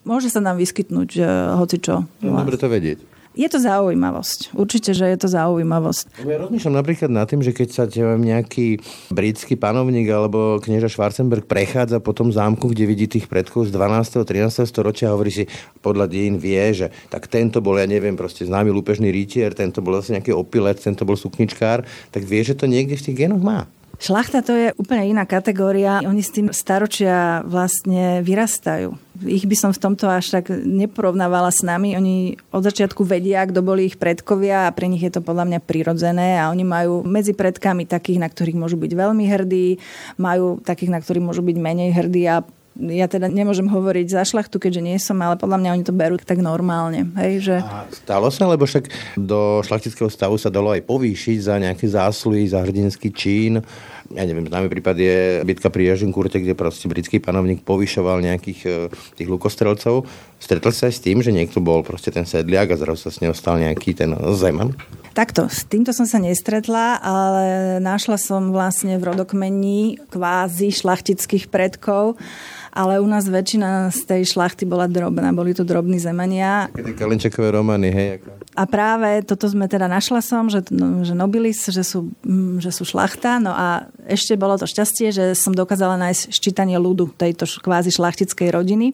môže 0.06 0.30
sa 0.30 0.40
nám 0.44 0.62
vyskytnúť 0.62 1.10
hoci 1.58 1.78
čo. 1.82 2.06
No, 2.22 2.38
dobre 2.38 2.60
to 2.60 2.70
vedieť. 2.70 3.17
Je 3.38 3.46
to 3.46 3.62
zaujímavosť. 3.62 4.58
Určite, 4.58 4.98
že 4.98 5.06
je 5.14 5.18
to 5.22 5.30
zaujímavosť. 5.30 6.26
Ja 6.26 6.42
rozmýšľam 6.42 6.82
napríklad 6.82 7.14
nad 7.14 7.30
tým, 7.30 7.46
že 7.46 7.54
keď 7.54 7.70
sa 7.70 7.84
nejaký 8.18 8.82
britský 9.14 9.54
panovník 9.54 10.10
alebo 10.10 10.58
knieža 10.58 10.90
Schwarzenberg 10.90 11.46
prechádza 11.46 12.02
po 12.02 12.18
tom 12.18 12.34
zámku, 12.34 12.74
kde 12.74 12.90
vidí 12.90 13.06
tých 13.06 13.30
predkov 13.30 13.70
z 13.70 13.78
12. 13.78 14.26
13. 14.26 14.66
storočia 14.66 15.14
a 15.14 15.16
hovorí 15.16 15.30
si, 15.30 15.44
podľa 15.86 16.10
dejín 16.10 16.42
vie, 16.42 16.74
že 16.74 16.90
tak 17.14 17.30
tento 17.30 17.62
bol, 17.62 17.78
ja 17.78 17.86
neviem, 17.86 18.18
proste 18.18 18.42
známy 18.42 18.74
lúpežný 18.74 19.14
rytier, 19.14 19.54
tento 19.54 19.86
bol 19.86 20.02
zase 20.02 20.18
nejaký 20.18 20.34
opilec, 20.34 20.82
tento 20.82 21.06
bol 21.06 21.14
sukničkár, 21.14 21.86
tak 22.10 22.26
vie, 22.26 22.42
že 22.42 22.58
to 22.58 22.66
niekde 22.66 22.98
v 22.98 23.06
tých 23.06 23.18
genoch 23.30 23.40
má. 23.46 23.70
Šlachta 23.98 24.46
to 24.46 24.54
je 24.54 24.68
úplne 24.78 25.10
iná 25.10 25.26
kategória. 25.26 26.06
Oni 26.06 26.22
s 26.22 26.30
tým 26.30 26.54
staročia 26.54 27.42
vlastne 27.42 28.22
vyrastajú. 28.22 28.94
Ich 29.26 29.50
by 29.50 29.58
som 29.58 29.72
v 29.74 29.82
tomto 29.82 30.06
až 30.06 30.38
tak 30.38 30.54
neporovnávala 30.54 31.50
s 31.50 31.66
nami. 31.66 31.98
Oni 31.98 32.38
od 32.54 32.62
začiatku 32.62 33.02
vedia, 33.02 33.42
kto 33.50 33.66
boli 33.66 33.90
ich 33.90 33.98
predkovia 33.98 34.70
a 34.70 34.74
pre 34.76 34.86
nich 34.86 35.02
je 35.02 35.18
to 35.18 35.26
podľa 35.26 35.50
mňa 35.50 35.60
prirodzené 35.66 36.38
a 36.38 36.54
oni 36.54 36.62
majú 36.62 37.02
medzi 37.02 37.34
predkami 37.34 37.90
takých, 37.90 38.22
na 38.22 38.30
ktorých 38.30 38.62
môžu 38.62 38.78
byť 38.78 38.94
veľmi 38.94 39.26
hrdí, 39.26 39.82
majú 40.22 40.62
takých, 40.62 40.94
na 40.94 41.02
ktorých 41.02 41.26
môžu 41.34 41.42
byť 41.42 41.58
menej 41.58 41.90
hrdí 41.98 42.24
a 42.30 42.46
ja 42.78 43.10
teda 43.10 43.26
nemôžem 43.26 43.66
hovoriť 43.66 44.08
za 44.14 44.22
šlachtu, 44.22 44.62
keďže 44.62 44.82
nie 44.86 44.98
som, 45.02 45.18
ale 45.20 45.36
podľa 45.36 45.58
mňa 45.58 45.74
oni 45.74 45.84
to 45.86 45.94
berú 45.94 46.16
tak 46.22 46.38
normálne. 46.38 47.10
Hej, 47.18 47.34
že... 47.42 47.56
A 47.62 47.90
stalo 47.90 48.30
sa, 48.30 48.46
lebo 48.46 48.70
však 48.70 49.18
do 49.18 49.66
šlachtického 49.66 50.10
stavu 50.14 50.38
sa 50.38 50.54
dalo 50.54 50.70
aj 50.72 50.86
povýšiť 50.86 51.38
za 51.42 51.56
nejaké 51.58 51.90
zásluhy, 51.90 52.46
za 52.46 52.62
hrdinský 52.62 53.10
čín 53.10 53.66
ja 54.14 54.24
neviem, 54.24 54.48
známy 54.48 54.72
prípad 54.72 54.96
je 54.96 55.18
bitka 55.44 55.68
pri 55.68 55.92
Ježinkurte, 55.94 56.40
kde 56.40 56.56
proste 56.56 56.88
britský 56.88 57.20
panovník 57.20 57.64
povyšoval 57.68 58.24
nejakých 58.24 58.60
e, 58.64 58.70
tých 59.20 59.28
lukostrelcov. 59.28 60.08
Stretol 60.40 60.72
sa 60.72 60.88
aj 60.88 60.96
s 60.96 61.04
tým, 61.04 61.20
že 61.20 61.36
niekto 61.36 61.60
bol 61.60 61.84
proste 61.84 62.14
ten 62.14 62.24
sedliak 62.24 62.72
a 62.72 62.80
zrazu 62.80 63.08
sa 63.08 63.12
s 63.12 63.20
neho 63.20 63.36
stal 63.36 63.60
nejaký 63.60 63.98
ten 63.98 64.14
zeman? 64.38 64.78
Takto, 65.12 65.50
s 65.50 65.66
týmto 65.66 65.92
som 65.92 66.06
sa 66.06 66.22
nestretla, 66.22 67.02
ale 67.02 67.46
našla 67.82 68.22
som 68.22 68.54
vlastne 68.54 69.02
v 69.02 69.08
rodokmení 69.12 69.98
kvázi 70.14 70.70
šlachtických 70.70 71.50
predkov 71.50 72.16
ale 72.78 73.02
u 73.02 73.10
nás 73.10 73.26
väčšina 73.26 73.90
z 73.90 74.02
tej 74.06 74.22
šlachty 74.38 74.70
bola 74.70 74.86
drobná, 74.86 75.34
boli 75.34 75.58
to 75.58 75.66
drobní 75.66 75.98
zemania. 75.98 76.70
Také 76.70 76.94
kalinčekové 76.94 77.50
romány, 77.50 77.90
hej? 77.90 78.08
Ako... 78.22 78.30
A 78.54 78.64
práve 78.70 79.26
toto 79.26 79.50
sme 79.50 79.66
teda 79.66 79.90
našla 79.90 80.22
som, 80.22 80.46
že, 80.46 80.62
no, 80.70 81.02
že 81.02 81.18
nobilis, 81.18 81.66
že 81.66 81.82
sú, 81.82 82.14
mm, 82.22 82.62
že 82.62 82.70
sú 82.70 82.86
šlachta, 82.86 83.42
no 83.42 83.50
a 83.50 83.90
ešte 84.06 84.38
bolo 84.38 84.60
to 84.62 84.70
šťastie, 84.70 85.10
že 85.10 85.24
som 85.34 85.58
dokázala 85.58 85.98
nájsť 85.98 86.30
ščítanie 86.30 86.78
ľudu 86.78 87.18
tejto 87.18 87.50
kvázi 87.64 87.90
šlachtickej 87.90 88.54
rodiny 88.54 88.94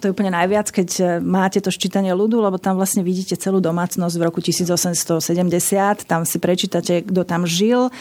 to 0.00 0.08
je 0.08 0.14
úplne 0.16 0.32
najviac, 0.32 0.72
keď 0.72 0.88
e, 0.96 1.02
máte 1.20 1.60
to 1.60 1.68
ščítanie 1.68 2.16
ľudu, 2.16 2.40
lebo 2.40 2.56
tam 2.56 2.80
vlastne 2.80 3.04
vidíte 3.04 3.36
celú 3.36 3.60
domácnosť 3.60 4.16
v 4.16 4.24
roku 4.24 4.40
1870, 4.40 6.08
tam 6.08 6.24
si 6.24 6.40
prečítate, 6.40 7.04
kto 7.04 7.22
tam 7.28 7.44
žil, 7.44 7.92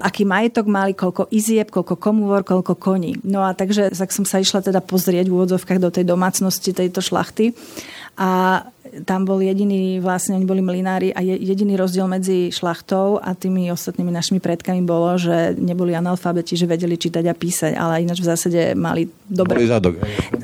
aký 0.00 0.24
majetok 0.24 0.64
mali, 0.64 0.96
koľko 0.96 1.28
izieb, 1.28 1.68
koľko 1.68 2.00
komúvor, 2.00 2.40
koľko 2.42 2.72
koní. 2.72 3.20
No 3.20 3.44
a 3.44 3.52
takže 3.52 3.92
tak 3.92 4.10
som 4.10 4.24
sa 4.24 4.40
išla 4.40 4.64
teda 4.64 4.80
pozrieť 4.80 5.28
v 5.28 5.36
úvodzovkách 5.36 5.78
do 5.78 5.92
tej 5.92 6.08
domácnosti 6.08 6.72
tejto 6.72 7.04
šlachty 7.04 7.52
a 8.16 8.64
tam 9.08 9.24
bol 9.24 9.40
jediný, 9.40 10.04
vlastne 10.04 10.36
oni 10.36 10.44
boli 10.44 10.60
mlinári 10.60 11.16
a 11.16 11.24
jediný 11.24 11.80
rozdiel 11.80 12.04
medzi 12.04 12.52
šlachtou 12.52 13.16
a 13.16 13.32
tými 13.32 13.72
ostatnými 13.72 14.12
našimi 14.12 14.36
predkami 14.36 14.84
bolo, 14.84 15.16
že 15.16 15.56
neboli 15.56 15.96
analfabeti, 15.96 16.60
že 16.60 16.68
vedeli 16.68 17.00
čítať 17.00 17.24
a 17.24 17.32
písať, 17.32 17.72
ale 17.72 18.04
ináč 18.04 18.20
v 18.20 18.28
zásade 18.28 18.60
mali 18.76 19.08
dobre... 19.24 19.64
Holý 19.64 19.72
zadok. 19.72 19.94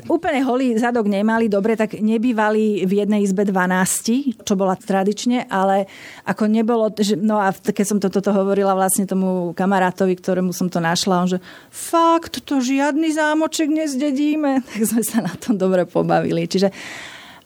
Úplne 0.09 0.41
holý 0.41 0.67
zadok 0.81 1.05
nemali, 1.05 1.45
dobre, 1.45 1.77
tak 1.77 2.01
nebývali 2.01 2.89
v 2.89 3.05
jednej 3.05 3.21
izbe 3.21 3.45
12, 3.45 4.41
čo 4.41 4.53
bola 4.57 4.73
tradične, 4.73 5.45
ale 5.45 5.85
ako 6.25 6.49
nebolo, 6.49 6.89
že, 6.97 7.13
no 7.21 7.37
a 7.37 7.53
keď 7.53 7.85
som 7.85 8.01
toto 8.01 8.17
to, 8.17 8.33
hovorila 8.33 8.73
vlastne 8.73 9.05
tomu 9.05 9.53
kamarátovi, 9.53 10.17
ktorému 10.17 10.49
som 10.57 10.73
to 10.73 10.81
našla, 10.81 11.21
on 11.21 11.29
že 11.29 11.39
fakt, 11.69 12.41
to 12.41 12.57
žiadny 12.57 13.13
zámoček 13.13 13.69
nezdedíme, 13.69 14.61
tak 14.73 14.81
sme 14.89 15.05
sa 15.05 15.21
na 15.21 15.33
tom 15.37 15.53
dobre 15.53 15.85
pobavili. 15.85 16.49
Čiže 16.49 16.73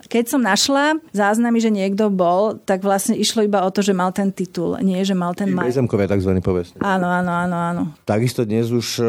keď 0.08 0.24
som 0.30 0.42
našla 0.44 1.00
záznamy, 1.16 1.60
že 1.60 1.72
niekto 1.72 2.12
bol, 2.12 2.60
tak 2.64 2.84
vlastne 2.84 3.16
išlo 3.16 3.46
iba 3.46 3.64
o 3.64 3.70
to, 3.72 3.84
že 3.84 3.96
mal 3.96 4.12
ten 4.12 4.30
titul, 4.32 4.76
nie 4.80 5.00
že 5.04 5.16
mal 5.16 5.36
ten 5.36 5.52
maj. 5.52 5.70
Bezemkové 5.70 6.08
tzv. 6.08 6.32
povestne. 6.40 6.80
Áno, 6.84 7.08
áno, 7.08 7.32
áno, 7.32 7.58
áno. 7.58 7.84
Takisto 8.08 8.44
dnes 8.44 8.72
už 8.72 8.88
uh, 9.00 9.08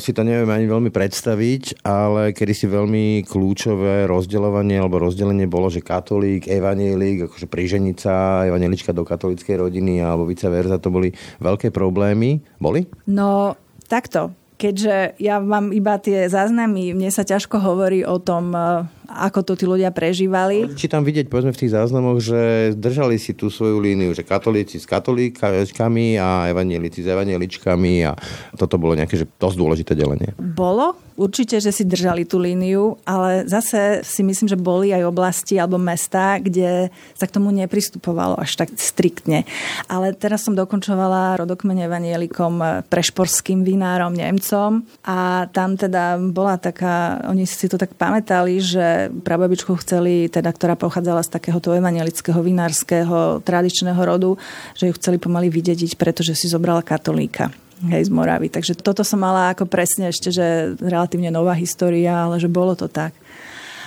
si 0.00 0.12
to 0.12 0.22
neviem 0.24 0.48
ani 0.48 0.66
veľmi 0.68 0.90
predstaviť, 0.92 1.84
ale 1.84 2.36
kedy 2.36 2.52
si 2.52 2.66
veľmi 2.68 3.24
kľúčové 3.28 4.08
rozdeľovanie 4.08 4.80
alebo 4.80 5.02
rozdelenie 5.02 5.48
bolo, 5.48 5.68
že 5.68 5.84
katolík, 5.84 6.48
evanielik, 6.48 7.28
akože 7.28 7.46
príženica, 7.48 8.44
evanielička 8.48 8.92
do 8.96 9.04
katolíckej 9.04 9.60
rodiny 9.60 10.00
alebo 10.00 10.28
vice 10.28 10.48
versa, 10.48 10.80
to 10.80 10.92
boli 10.92 11.12
veľké 11.40 11.72
problémy. 11.74 12.40
Boli? 12.60 12.86
No, 13.08 13.56
takto 13.88 14.32
keďže 14.64 15.18
ja 15.20 15.42
mám 15.42 15.74
iba 15.74 15.98
tie 15.98 16.30
záznamy, 16.30 16.94
mne 16.94 17.10
sa 17.10 17.26
ťažko 17.26 17.60
hovorí 17.60 18.06
o 18.06 18.16
tom, 18.22 18.54
e, 18.54 18.86
ako 19.08 19.40
to 19.44 19.52
tí 19.54 19.64
ľudia 19.68 19.92
prežívali. 19.92 20.72
Či 20.72 20.88
tam 20.88 21.04
vidieť, 21.04 21.28
povedzme, 21.28 21.52
v 21.52 21.60
tých 21.60 21.74
záznamoch, 21.74 22.18
že 22.20 22.72
držali 22.76 23.20
si 23.20 23.36
tú 23.36 23.52
svoju 23.52 23.80
líniu, 23.80 24.16
že 24.16 24.24
katolíci 24.24 24.80
s 24.80 24.88
katolíkami 24.88 26.16
a 26.16 26.48
evanielici 26.48 27.04
s 27.04 27.08
evanieličkami 27.08 27.94
a 28.08 28.12
toto 28.56 28.80
bolo 28.80 28.96
nejaké 28.96 29.20
že 29.20 29.28
dosť 29.38 29.56
dôležité 29.56 29.92
delenie. 29.92 30.32
Bolo, 30.40 30.96
určite, 31.14 31.58
že 31.62 31.70
si 31.70 31.86
držali 31.86 32.26
tú 32.26 32.38
líniu, 32.42 32.98
ale 33.06 33.46
zase 33.46 34.02
si 34.02 34.22
myslím, 34.26 34.50
že 34.50 34.58
boli 34.58 34.90
aj 34.90 35.06
oblasti 35.06 35.58
alebo 35.58 35.78
mesta, 35.78 36.38
kde 36.42 36.90
sa 37.14 37.24
k 37.26 37.34
tomu 37.34 37.54
nepristupovalo 37.54 38.38
až 38.38 38.58
tak 38.58 38.74
striktne. 38.74 39.46
Ale 39.86 40.14
teraz 40.14 40.46
som 40.46 40.58
dokončovala 40.58 41.38
rodokmene 41.38 41.86
evanielikom 41.86 42.86
prešporským 42.90 43.62
vinárom 43.62 44.14
Nemcom 44.14 44.82
a 45.06 45.46
tam 45.50 45.78
teda 45.78 46.18
bola 46.30 46.58
taká, 46.58 47.22
oni 47.30 47.46
si 47.46 47.66
to 47.70 47.78
tak 47.78 47.94
pamätali, 47.94 48.58
že 48.58 48.93
prababičku 49.10 49.74
chceli, 49.80 50.28
teda, 50.28 50.50
ktorá 50.50 50.74
pochádzala 50.74 51.22
z 51.24 51.32
takéhoto 51.34 51.72
evanielického 51.72 52.40
vinárskeho 52.40 53.40
tradičného 53.42 53.98
rodu, 53.98 54.36
že 54.74 54.90
ju 54.90 54.96
chceli 54.98 55.16
pomaly 55.18 55.50
vydediť, 55.50 55.96
pretože 55.98 56.34
si 56.34 56.46
zobrala 56.50 56.82
katolíka 56.84 57.50
hej, 57.90 58.08
z 58.08 58.10
Moravy. 58.10 58.50
Takže 58.50 58.78
toto 58.78 59.02
som 59.02 59.20
mala 59.22 59.52
ako 59.52 59.66
presne 59.68 60.10
ešte, 60.10 60.30
že 60.30 60.78
relatívne 60.78 61.28
nová 61.28 61.52
história, 61.56 62.26
ale 62.26 62.40
že 62.40 62.50
bolo 62.50 62.74
to 62.74 62.86
tak. 62.90 63.12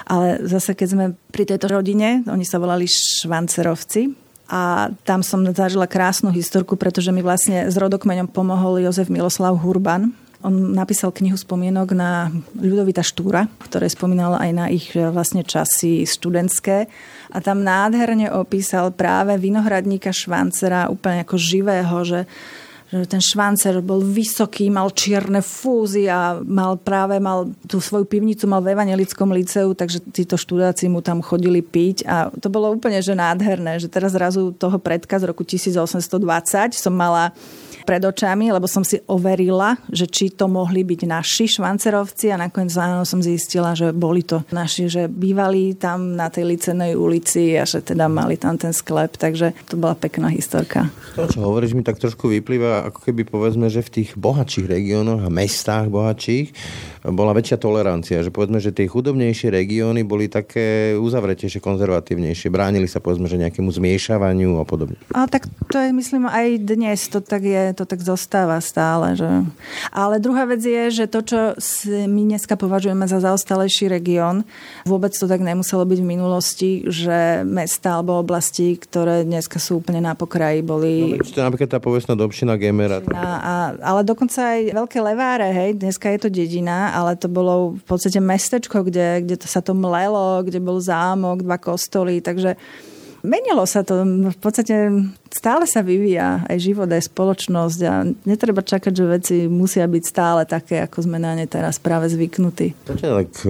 Ale 0.08 0.40
zase, 0.48 0.72
keď 0.72 0.88
sme 0.88 1.06
pri 1.36 1.44
tejto 1.44 1.68
rodine, 1.68 2.24
oni 2.32 2.48
sa 2.48 2.62
volali 2.62 2.88
Švancerovci, 2.88 4.28
a 4.48 4.96
tam 5.04 5.20
som 5.28 5.44
zažila 5.44 5.92
krásnu 5.92 6.32
historku, 6.32 6.80
pretože 6.80 7.12
mi 7.12 7.20
vlastne 7.20 7.68
s 7.68 7.76
rodokmeňom 7.76 8.32
pomohol 8.32 8.80
Jozef 8.80 9.12
Miloslav 9.12 9.60
Hurban. 9.60 10.16
On 10.48 10.72
napísal 10.72 11.12
knihu 11.12 11.36
spomienok 11.36 11.92
na 11.92 12.32
Ľudovita 12.56 13.04
Štúra, 13.04 13.52
ktoré 13.68 13.92
spomínal 13.92 14.40
aj 14.40 14.52
na 14.56 14.66
ich 14.72 14.96
vlastne 14.96 15.44
časy 15.44 16.08
študentské. 16.08 16.88
A 17.36 17.38
tam 17.44 17.68
nádherne 17.68 18.32
opísal 18.32 18.96
práve 18.96 19.36
vinohradníka 19.36 20.16
Švancera 20.16 20.88
úplne 20.88 21.28
ako 21.28 21.36
živého, 21.36 21.96
že 22.08 22.24
ten 22.88 23.20
švancer 23.20 23.84
bol 23.84 24.00
vysoký, 24.00 24.72
mal 24.72 24.88
čierne 24.96 25.44
fúzy 25.44 26.08
a 26.08 26.40
mal 26.40 26.80
práve 26.80 27.20
mal 27.20 27.52
tú 27.68 27.84
svoju 27.84 28.08
pivnicu 28.08 28.48
mal 28.48 28.64
v 28.64 28.72
evangelickom 28.72 29.28
liceu, 29.36 29.76
takže 29.76 30.00
títo 30.16 30.40
študáci 30.40 30.88
mu 30.88 31.04
tam 31.04 31.20
chodili 31.20 31.60
piť 31.60 32.08
a 32.08 32.32
to 32.32 32.48
bolo 32.48 32.72
úplne 32.72 33.04
že 33.04 33.12
nádherné, 33.12 33.84
že 33.84 33.92
teraz 33.92 34.16
zrazu 34.16 34.56
toho 34.56 34.80
predka 34.80 35.20
z 35.20 35.28
roku 35.28 35.44
1820 35.44 36.08
som 36.80 36.96
mala 36.96 37.36
pred 37.88 38.04
očami, 38.04 38.52
lebo 38.52 38.68
som 38.68 38.84
si 38.84 39.00
overila, 39.08 39.80
že 39.88 40.12
či 40.12 40.36
to 40.36 40.52
mohli 40.52 40.84
byť 40.84 41.08
naši 41.08 41.48
švancerovci 41.48 42.36
a 42.36 42.40
nakoniec 42.40 42.76
áno 42.76 43.08
som 43.08 43.24
zistila, 43.24 43.72
že 43.72 43.96
boli 43.96 44.28
to 44.28 44.44
naši, 44.52 44.92
že 44.92 45.08
bývali 45.08 45.72
tam 45.80 46.20
na 46.20 46.28
tej 46.28 46.52
licenej 46.52 47.00
ulici 47.00 47.56
a 47.56 47.64
že 47.64 47.80
teda 47.80 48.12
mali 48.12 48.36
tam 48.36 48.60
ten 48.60 48.76
sklep, 48.76 49.16
takže 49.16 49.56
to 49.72 49.80
bola 49.80 49.96
pekná 49.96 50.28
historka. 50.28 50.92
To, 51.16 51.32
čo 51.32 51.40
hovoríš, 51.48 51.80
mi 51.80 51.88
tak 51.88 51.96
trošku 51.96 52.28
vyplýva 52.28 52.77
ako 52.86 53.00
keby 53.10 53.26
povedzme, 53.26 53.66
že 53.72 53.82
v 53.82 53.94
tých 54.02 54.10
bohatších 54.14 54.70
regiónoch 54.70 55.26
a 55.26 55.34
mestách 55.34 55.90
bohatších 55.90 56.54
bola 57.08 57.32
väčšia 57.32 57.58
tolerancia, 57.58 58.20
že 58.20 58.34
povedzme, 58.34 58.60
že 58.60 58.76
tie 58.76 58.86
chudobnejšie 58.86 59.48
regióny 59.48 60.04
boli 60.04 60.28
také 60.28 60.94
uzavretejšie, 61.00 61.64
konzervatívnejšie, 61.64 62.52
bránili 62.52 62.90
sa 62.90 63.00
povedzme, 63.00 63.32
že 63.32 63.40
nejakému 63.40 63.72
zmiešavaniu 63.72 64.60
a 64.60 64.66
podobne. 64.68 65.00
A 65.16 65.24
tak 65.32 65.48
to 65.72 65.80
je, 65.80 65.96
myslím, 65.96 66.28
aj 66.28 66.60
dnes 66.62 67.00
to 67.08 67.24
tak 67.24 67.48
je, 67.48 67.72
to 67.72 67.88
tak 67.88 68.04
zostáva 68.04 68.60
stále. 68.60 69.16
Že... 69.16 69.48
Ale 69.96 70.20
druhá 70.20 70.44
vec 70.44 70.60
je, 70.60 70.92
že 70.92 71.06
to, 71.08 71.20
čo 71.24 71.40
my 71.88 72.22
dneska 72.36 72.60
považujeme 72.60 73.08
za 73.08 73.24
zaostalejší 73.24 73.88
región, 73.88 74.44
vôbec 74.84 75.16
to 75.16 75.26
tak 75.32 75.40
nemuselo 75.40 75.88
byť 75.88 76.00
v 76.04 76.12
minulosti, 76.12 76.72
že 76.92 77.48
mesta 77.48 77.96
alebo 77.96 78.20
oblasti, 78.20 78.76
ktoré 78.76 79.24
dneska 79.24 79.64
sú 79.64 79.80
úplne 79.80 80.04
na 80.04 80.14
pokraji, 80.14 80.60
boli... 80.60 81.16
No, 81.16 81.48
napríklad 81.48 81.72
tá 81.72 81.80
povestná 81.80 82.20
dobšina 82.20 82.60
Gemera. 82.68 83.00
A, 83.16 83.28
a, 83.40 83.54
ale 83.80 84.02
dokonca 84.04 84.60
aj 84.60 84.76
veľké 84.76 85.00
leváre, 85.00 85.48
hej, 85.56 85.80
dneska 85.80 86.12
je 86.12 86.28
to 86.28 86.30
dedina, 86.30 86.92
ale 86.92 87.16
to 87.16 87.32
bolo 87.32 87.80
v 87.80 87.84
podstate 87.88 88.20
mestečko, 88.20 88.84
kde, 88.84 89.24
kde 89.24 89.36
to 89.40 89.48
sa 89.48 89.64
to 89.64 89.72
mlelo, 89.72 90.44
kde 90.44 90.60
bol 90.60 90.78
zámok, 90.84 91.48
dva 91.48 91.56
kostoly, 91.56 92.20
takže 92.20 92.60
menilo 93.26 93.66
sa 93.66 93.82
to. 93.82 94.04
V 94.32 94.40
podstate 94.40 94.92
stále 95.34 95.66
sa 95.66 95.82
vyvíja 95.82 96.46
aj 96.48 96.58
život, 96.58 96.90
aj 96.90 97.10
spoločnosť 97.10 97.80
a 97.86 97.94
netreba 98.24 98.62
čakať, 98.64 98.94
že 98.94 99.06
veci 99.06 99.36
musia 99.50 99.86
byť 99.86 100.04
stále 100.04 100.42
také, 100.48 100.82
ako 100.84 101.06
sme 101.06 101.18
na 101.18 101.34
ne 101.36 101.46
teraz 101.50 101.82
práve 101.82 102.10
zvyknutí. 102.12 102.74
Čo 102.88 102.96
ťa 102.96 103.12
tak 103.24 103.30
e, 103.44 103.50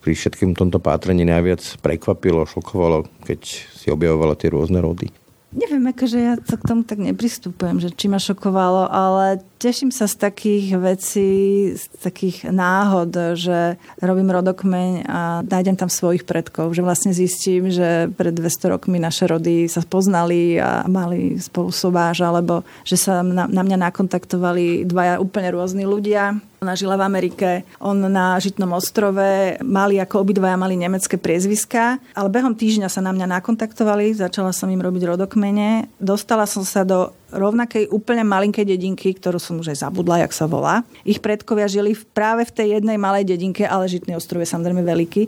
pri 0.00 0.12
všetkým 0.14 0.54
tomto 0.54 0.78
pátrení 0.78 1.26
najviac 1.26 1.62
prekvapilo, 1.82 2.46
šokovalo, 2.46 3.08
keď 3.24 3.40
si 3.74 3.88
objavovala 3.90 4.38
tie 4.38 4.52
rôzne 4.52 4.78
rody? 4.78 5.10
Neviem, 5.48 5.88
akože 5.88 6.18
ja 6.20 6.34
to 6.36 6.60
k 6.60 6.66
tomu 6.68 6.84
tak 6.84 7.00
nepristupujem, 7.00 7.80
že 7.80 7.88
či 7.88 8.12
ma 8.12 8.20
šokovalo, 8.20 8.84
ale 8.92 9.40
teším 9.58 9.90
sa 9.90 10.06
z 10.06 10.14
takých 10.16 10.78
vecí, 10.78 11.30
z 11.74 11.84
takých 11.98 12.46
náhod, 12.48 13.10
že 13.34 13.74
robím 13.98 14.30
rodokmeň 14.30 14.90
a 15.04 15.42
nájdem 15.42 15.74
tam 15.74 15.90
svojich 15.90 16.22
predkov, 16.22 16.72
že 16.72 16.86
vlastne 16.86 17.10
zistím, 17.10 17.68
že 17.68 18.08
pred 18.14 18.32
200 18.32 18.72
rokmi 18.78 19.02
naše 19.02 19.26
rody 19.26 19.66
sa 19.66 19.82
poznali 19.82 20.62
a 20.62 20.86
mali 20.86 21.36
spolu 21.42 21.74
sobáž, 21.74 22.22
alebo 22.22 22.62
že 22.86 22.96
sa 22.96 23.26
na, 23.26 23.50
na 23.50 23.62
mňa 23.66 23.90
nakontaktovali 23.90 24.86
dvaja 24.86 25.18
úplne 25.18 25.50
rôzni 25.50 25.84
ľudia, 25.84 26.38
ona 26.58 26.74
žila 26.74 26.98
v 26.98 27.06
Amerike, 27.06 27.48
on 27.78 28.02
na 28.10 28.34
Žitnom 28.42 28.74
ostrove, 28.74 29.58
mali 29.62 30.02
ako 30.02 30.26
obidvaja 30.26 30.58
mali 30.58 30.74
nemecké 30.74 31.14
priezviská, 31.14 32.02
ale 32.18 32.34
behom 32.34 32.58
týždňa 32.58 32.90
sa 32.90 32.98
na 32.98 33.14
mňa 33.14 33.38
nakontaktovali, 33.38 34.18
začala 34.18 34.50
som 34.50 34.66
im 34.66 34.82
robiť 34.82 35.06
rodokmene, 35.06 35.86
dostala 36.02 36.50
som 36.50 36.66
sa 36.66 36.82
do 36.82 37.14
rovnakej 37.32 37.92
úplne 37.92 38.24
malinkej 38.24 38.64
dedinky, 38.64 39.12
ktorú 39.12 39.36
som 39.36 39.60
už 39.60 39.76
aj 39.76 39.84
zabudla, 39.84 40.24
jak 40.24 40.32
sa 40.32 40.48
volá. 40.48 40.84
Ich 41.04 41.20
predkovia 41.20 41.68
žili 41.68 41.92
práve 42.16 42.48
v 42.48 42.54
tej 42.54 42.68
jednej 42.80 42.96
malej 42.96 43.28
dedinke, 43.28 43.68
ale 43.68 43.90
Žitný 43.90 44.16
ostrov 44.16 44.40
je 44.40 44.48
samozrejme 44.48 44.80
veľký 44.80 45.22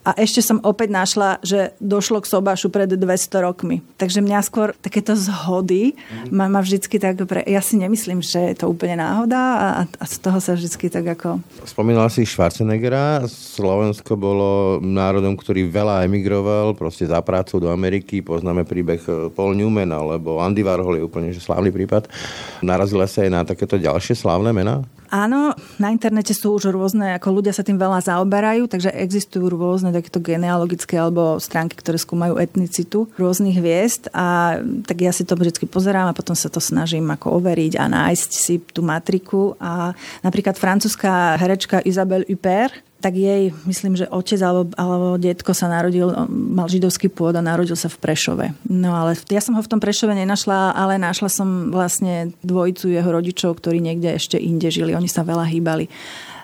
a 0.00 0.16
ešte 0.16 0.40
som 0.40 0.56
opäť 0.64 0.88
našla, 0.96 1.44
že 1.44 1.76
došlo 1.76 2.24
k 2.24 2.30
sobášu 2.32 2.72
pred 2.72 2.88
200 2.88 3.44
rokmi. 3.44 3.84
Takže 4.00 4.24
mňa 4.24 4.40
skôr 4.40 4.72
takéto 4.80 5.12
zhody 5.12 5.92
mm. 5.92 6.32
ma 6.32 6.60
vždycky 6.64 6.96
tak... 6.96 7.20
Pre... 7.20 7.44
Ja 7.44 7.60
si 7.60 7.76
nemyslím, 7.76 8.24
že 8.24 8.40
je 8.52 8.64
to 8.64 8.72
úplne 8.72 8.96
náhoda 8.96 9.36
a, 9.36 9.68
a 9.84 10.04
z 10.08 10.16
toho 10.24 10.40
sa 10.40 10.56
vždycky 10.56 10.88
tak 10.88 11.04
ako... 11.04 11.44
Spomínala 11.68 12.08
si 12.08 12.24
Schwarzeneggera. 12.24 13.28
Slovensko 13.28 14.16
bolo 14.16 14.80
národom, 14.80 15.36
ktorý 15.36 15.68
veľa 15.68 16.08
emigroval 16.08 16.72
proste 16.72 17.04
za 17.04 17.20
prácu 17.20 17.60
do 17.60 17.68
Ameriky. 17.68 18.24
Poznáme 18.24 18.64
príbeh 18.64 19.04
eh, 19.04 19.28
Paul 19.28 19.52
Newman 19.52 19.92
alebo 19.92 20.40
Andy 20.40 20.64
Warhol 20.64 20.96
je 20.96 21.04
úplne 21.04 21.28
že 21.28 21.44
slávny 21.44 21.68
prípad. 21.68 22.08
Narazila 22.64 23.04
sa 23.04 23.28
aj 23.28 23.30
na 23.30 23.44
takéto 23.44 23.76
ďalšie 23.76 24.16
slávne 24.16 24.56
mená? 24.56 24.80
Áno, 25.10 25.58
na 25.82 25.90
internete 25.90 26.30
sú 26.30 26.54
už 26.54 26.70
rôzne, 26.70 27.18
ako 27.18 27.42
ľudia 27.42 27.50
sa 27.50 27.66
tým 27.66 27.74
veľa 27.74 27.98
zaoberajú, 28.06 28.70
takže 28.70 28.94
existujú 28.94 29.50
rôzne 29.50 29.90
takéto 29.90 30.22
genealogické 30.22 30.94
alebo 30.94 31.42
stránky, 31.42 31.74
ktoré 31.74 31.98
skúmajú 31.98 32.38
etnicitu 32.38 33.10
rôznych 33.18 33.58
hviezd 33.58 34.06
a 34.14 34.58
tak 34.86 35.02
ja 35.02 35.10
si 35.10 35.26
to 35.26 35.34
vždy 35.34 35.66
pozerám 35.66 36.06
a 36.06 36.16
potom 36.16 36.38
sa 36.38 36.46
to 36.46 36.62
snažím 36.62 37.10
ako 37.10 37.42
overiť 37.42 37.74
a 37.82 37.90
nájsť 37.90 38.30
si 38.30 38.62
tú 38.62 38.86
matriku 38.86 39.58
a 39.58 39.98
napríklad 40.22 40.54
francúzska 40.54 41.34
herečka 41.42 41.82
Isabelle 41.82 42.26
Huppert, 42.30 42.89
tak 43.00 43.16
jej, 43.16 43.50
myslím, 43.64 43.96
že 43.96 44.06
otec 44.12 44.40
alebo, 44.44 44.68
alebo 44.76 45.16
detko 45.16 45.56
sa 45.56 45.72
narodil, 45.72 46.12
mal 46.28 46.68
židovský 46.68 47.08
pôd 47.08 47.32
a 47.34 47.42
narodil 47.42 47.74
sa 47.74 47.88
v 47.88 47.96
Prešove. 47.96 48.46
No 48.68 48.92
ale 48.92 49.16
ja 49.32 49.40
som 49.40 49.56
ho 49.56 49.62
v 49.64 49.70
tom 49.72 49.80
Prešove 49.80 50.12
nenašla, 50.12 50.76
ale 50.76 51.00
našla 51.00 51.32
som 51.32 51.72
vlastne 51.72 52.36
dvojicu 52.44 52.92
jeho 52.92 53.08
rodičov, 53.08 53.58
ktorí 53.58 53.80
niekde 53.80 54.12
ešte 54.12 54.36
inde 54.36 54.68
žili. 54.68 54.92
Oni 54.92 55.08
sa 55.08 55.24
veľa 55.24 55.48
hýbali. 55.48 55.88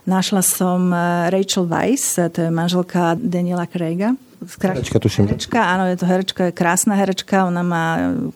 Našla 0.08 0.40
som 0.40 0.90
eh, 0.90 1.28
Rachel 1.28 1.68
Weiss, 1.68 2.16
to 2.16 2.48
je 2.48 2.50
manželka 2.50 3.20
Daniela 3.20 3.68
Craiga, 3.68 4.16
herečka, 4.42 4.98
tuším. 4.98 5.28
Herečka, 5.28 5.60
áno, 5.60 5.88
je 5.88 5.96
to 5.96 6.06
herečka, 6.06 6.42
je 6.48 6.52
krásna 6.52 6.94
herečka, 6.96 7.48
ona 7.48 7.62
má 7.64 7.86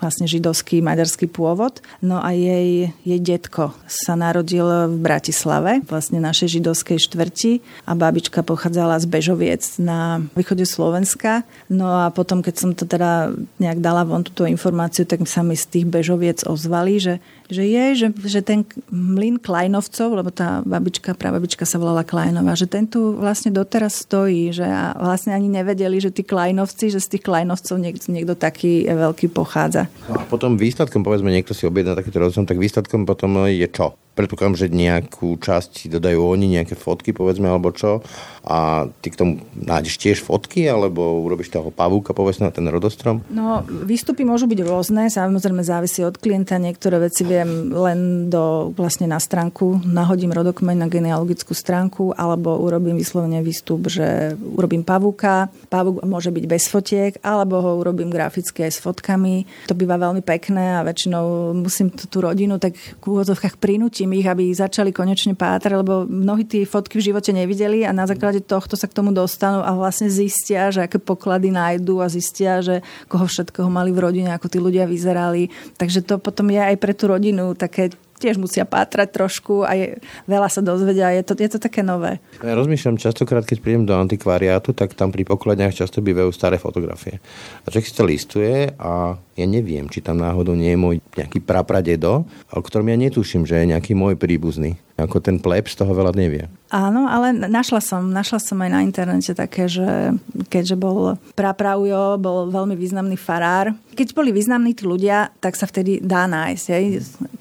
vlastne 0.00 0.24
židovský, 0.24 0.80
maďarský 0.80 1.28
pôvod. 1.28 1.84
No 2.00 2.20
a 2.20 2.32
jej, 2.32 2.92
jej 3.04 3.20
detko 3.20 3.76
sa 3.84 4.16
narodil 4.16 4.66
v 4.88 4.96
Bratislave, 5.00 5.84
vlastne 5.86 6.20
našej 6.20 6.60
židovskej 6.60 6.98
štvrti 7.00 7.52
a 7.84 7.92
babička 7.96 8.44
pochádzala 8.44 9.00
z 9.00 9.06
Bežoviec 9.08 9.62
na 9.82 10.24
východe 10.36 10.64
Slovenska. 10.64 11.42
No 11.68 12.06
a 12.06 12.12
potom, 12.14 12.40
keď 12.40 12.54
som 12.56 12.70
to 12.72 12.84
teda 12.88 13.32
nejak 13.60 13.80
dala 13.82 14.06
von 14.06 14.24
túto 14.24 14.44
informáciu, 14.46 15.04
tak 15.04 15.24
sa 15.26 15.40
mi 15.40 15.58
z 15.58 15.66
tých 15.68 15.86
Bežoviec 15.86 16.44
ozvali, 16.46 17.00
že 17.00 17.14
že 17.50 17.66
je, 17.66 17.84
že, 17.94 18.08
že 18.24 18.40
ten 18.40 18.62
mlyn 18.88 19.42
Klajnovcov, 19.42 20.08
lebo 20.14 20.30
tá 20.30 20.62
babička, 20.62 21.18
prababička 21.18 21.66
sa 21.66 21.76
volala 21.76 22.06
Klajnová, 22.06 22.54
že 22.54 22.70
ten 22.70 22.86
tu 22.86 23.18
vlastne 23.18 23.50
doteraz 23.50 24.06
stojí, 24.06 24.54
že 24.54 24.64
a 24.64 24.94
vlastne 24.96 25.34
ani 25.34 25.50
nevedeli, 25.50 25.98
že 25.98 26.14
tí 26.14 26.22
Klajnovci, 26.22 26.94
že 26.94 27.02
z 27.02 27.18
tých 27.18 27.26
Klajnovcov 27.26 27.76
niekto, 27.76 28.06
niekto 28.08 28.34
taký 28.38 28.86
veľký 28.86 29.34
pochádza. 29.34 29.90
No 30.06 30.22
a 30.22 30.24
potom 30.24 30.54
výsledkom, 30.54 31.02
povedzme, 31.02 31.34
niekto 31.34 31.52
si 31.52 31.66
objedná 31.66 31.98
takýto 31.98 32.22
rozhom, 32.22 32.46
tak 32.46 32.56
výsledkom 32.56 33.02
potom 33.04 33.50
je 33.50 33.66
čo? 33.66 33.98
Predpokladám, 34.20 34.56
že 34.60 34.66
nejakú 34.68 35.40
časť 35.40 35.88
dodajú 35.88 36.20
oni, 36.20 36.60
nejaké 36.60 36.76
fotky, 36.76 37.16
povedzme, 37.16 37.48
alebo 37.48 37.72
čo. 37.72 38.04
A 38.44 38.88
ty 39.00 39.12
k 39.12 39.18
tomu 39.20 39.32
nájdeš 39.56 40.00
tiež 40.00 40.18
fotky, 40.24 40.68
alebo 40.68 41.24
urobíš 41.24 41.52
toho 41.52 41.72
pavúka, 41.72 42.12
povedzme, 42.12 42.48
na 42.48 42.54
ten 42.54 42.64
rodostrom? 42.68 43.24
No, 43.32 43.64
výstupy 43.64 44.24
môžu 44.24 44.48
byť 44.48 44.60
rôzne, 44.64 45.08
samozrejme 45.08 45.64
závisí 45.64 46.04
od 46.04 46.16
klienta. 46.16 46.60
Niektoré 46.60 47.00
veci 47.00 47.24
viem 47.24 47.72
len 47.72 48.32
do, 48.32 48.72
vlastne 48.76 49.08
na 49.08 49.20
stránku, 49.20 49.84
nahodím 49.84 50.32
rodokmeň 50.32 50.76
na 50.76 50.88
genealogickú 50.88 51.52
stránku, 51.52 52.12
alebo 52.16 52.60
urobím 52.60 52.96
vyslovene 53.00 53.40
výstup, 53.40 53.88
že 53.88 54.36
urobím 54.36 54.84
pavúka. 54.84 55.52
Pavúk 55.72 56.04
môže 56.04 56.32
byť 56.32 56.44
bez 56.44 56.68
fotiek, 56.68 57.12
alebo 57.20 57.60
ho 57.60 57.70
urobím 57.80 58.12
graficky 58.12 58.66
aj 58.66 58.72
s 58.76 58.82
fotkami. 58.82 59.68
To 59.68 59.76
býva 59.76 60.00
veľmi 60.00 60.24
pekné 60.24 60.80
a 60.80 60.84
väčšinou 60.84 61.54
musím 61.54 61.92
tú, 61.92 62.20
rodinu 62.20 62.58
tak 62.60 62.76
v 62.76 63.04
úvodzovkách 63.04 63.56
prinútiť 63.56 64.09
prinútim 64.10 64.18
ich, 64.18 64.26
aby 64.26 64.50
začali 64.50 64.90
konečne 64.90 65.38
pátrať, 65.38 65.78
lebo 65.78 66.04
mnohí 66.06 66.42
tie 66.42 66.66
fotky 66.66 66.98
v 66.98 67.06
živote 67.12 67.30
nevideli 67.30 67.86
a 67.86 67.94
na 67.94 68.06
základe 68.06 68.42
tohto 68.42 68.74
sa 68.74 68.90
k 68.90 68.96
tomu 68.96 69.14
dostanú 69.14 69.62
a 69.62 69.70
vlastne 69.78 70.10
zistia, 70.10 70.74
že 70.74 70.82
aké 70.82 70.98
poklady 70.98 71.54
nájdú 71.54 72.02
a 72.02 72.10
zistia, 72.10 72.58
že 72.58 72.82
koho 73.06 73.30
všetkoho 73.30 73.70
mali 73.70 73.94
v 73.94 74.02
rodine, 74.02 74.30
ako 74.34 74.50
tí 74.50 74.58
ľudia 74.58 74.90
vyzerali. 74.90 75.48
Takže 75.78 76.02
to 76.02 76.18
potom 76.18 76.50
je 76.50 76.58
aj 76.58 76.76
pre 76.82 76.92
tú 76.92 77.06
rodinu 77.06 77.54
také 77.54 77.94
tiež 78.20 78.36
musia 78.36 78.68
pátrať 78.68 79.16
trošku 79.16 79.64
a 79.64 79.72
je, 79.72 79.96
veľa 80.28 80.52
sa 80.52 80.60
dozvedia. 80.60 81.16
Je 81.16 81.24
to, 81.24 81.32
je 81.40 81.48
to 81.56 81.58
také 81.58 81.80
nové. 81.80 82.20
Ja 82.44 82.52
rozmýšľam 82.52 83.00
častokrát, 83.00 83.48
keď 83.48 83.64
prídem 83.64 83.88
do 83.88 83.96
antikvariátu, 83.96 84.76
tak 84.76 84.92
tam 84.92 85.08
pri 85.08 85.24
pokladniach 85.24 85.72
často 85.72 86.04
bývajú 86.04 86.28
staré 86.36 86.60
fotografie. 86.60 87.24
A 87.64 87.72
človek 87.72 87.88
si 87.88 87.96
to 87.96 88.04
listuje 88.04 88.68
a 88.76 89.16
ja 89.16 89.46
neviem, 89.48 89.88
či 89.88 90.04
tam 90.04 90.20
náhodou 90.20 90.52
nie 90.52 90.76
je 90.76 90.78
môj 90.78 90.96
nejaký 91.16 91.40
prapradedo, 91.40 92.28
o 92.52 92.60
ktorom 92.60 92.92
ja 92.92 93.00
netuším, 93.00 93.48
že 93.48 93.64
je 93.64 93.72
nejaký 93.72 93.96
môj 93.96 94.20
príbuzný. 94.20 94.76
Ako 95.00 95.18
ten 95.24 95.40
pleb 95.40 95.66
z 95.66 95.76
toho 95.80 95.92
veľa 95.96 96.12
nevie. 96.12 96.46
Áno, 96.70 97.10
ale 97.10 97.34
našla 97.34 97.82
som, 97.82 98.06
našla 98.14 98.38
som 98.38 98.54
aj 98.62 98.70
na 98.70 98.80
internete 98.86 99.34
také, 99.34 99.66
že 99.66 100.14
keďže 100.46 100.78
bol 100.78 101.18
prapravjo, 101.34 102.14
bol 102.22 102.46
veľmi 102.46 102.78
významný 102.78 103.18
farár. 103.18 103.74
Keď 103.98 104.14
boli 104.14 104.30
významní 104.30 104.78
tí 104.78 104.86
ľudia, 104.86 105.34
tak 105.42 105.58
sa 105.58 105.66
vtedy 105.66 105.98
dá 105.98 106.30
nájsť. 106.30 106.64
Hej. 106.70 106.84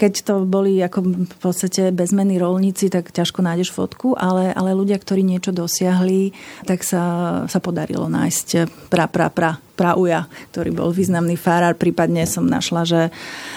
Keď 0.01 0.13
to 0.25 0.33
boli 0.49 0.81
ako 0.81 1.29
v 1.29 1.37
podstate 1.45 1.93
bezmenní 1.93 2.41
rolníci, 2.41 2.89
tak 2.89 3.13
ťažko 3.13 3.45
nájdeš 3.45 3.69
fotku, 3.69 4.17
ale, 4.17 4.49
ale 4.57 4.73
ľudia, 4.73 4.97
ktorí 4.97 5.21
niečo 5.21 5.53
dosiahli, 5.53 6.33
tak 6.65 6.81
sa, 6.81 7.45
sa 7.45 7.59
podarilo 7.61 8.09
nájsť 8.09 8.47
pra, 8.89 9.05
pra, 9.05 9.29
pra 9.29 9.61
Prauja, 9.79 10.27
ktorý 10.51 10.75
bol 10.75 10.91
významný 10.91 11.39
farár. 11.39 11.79
Prípadne 11.79 12.27
som 12.27 12.43
našla, 12.43 12.83
že 12.83 13.01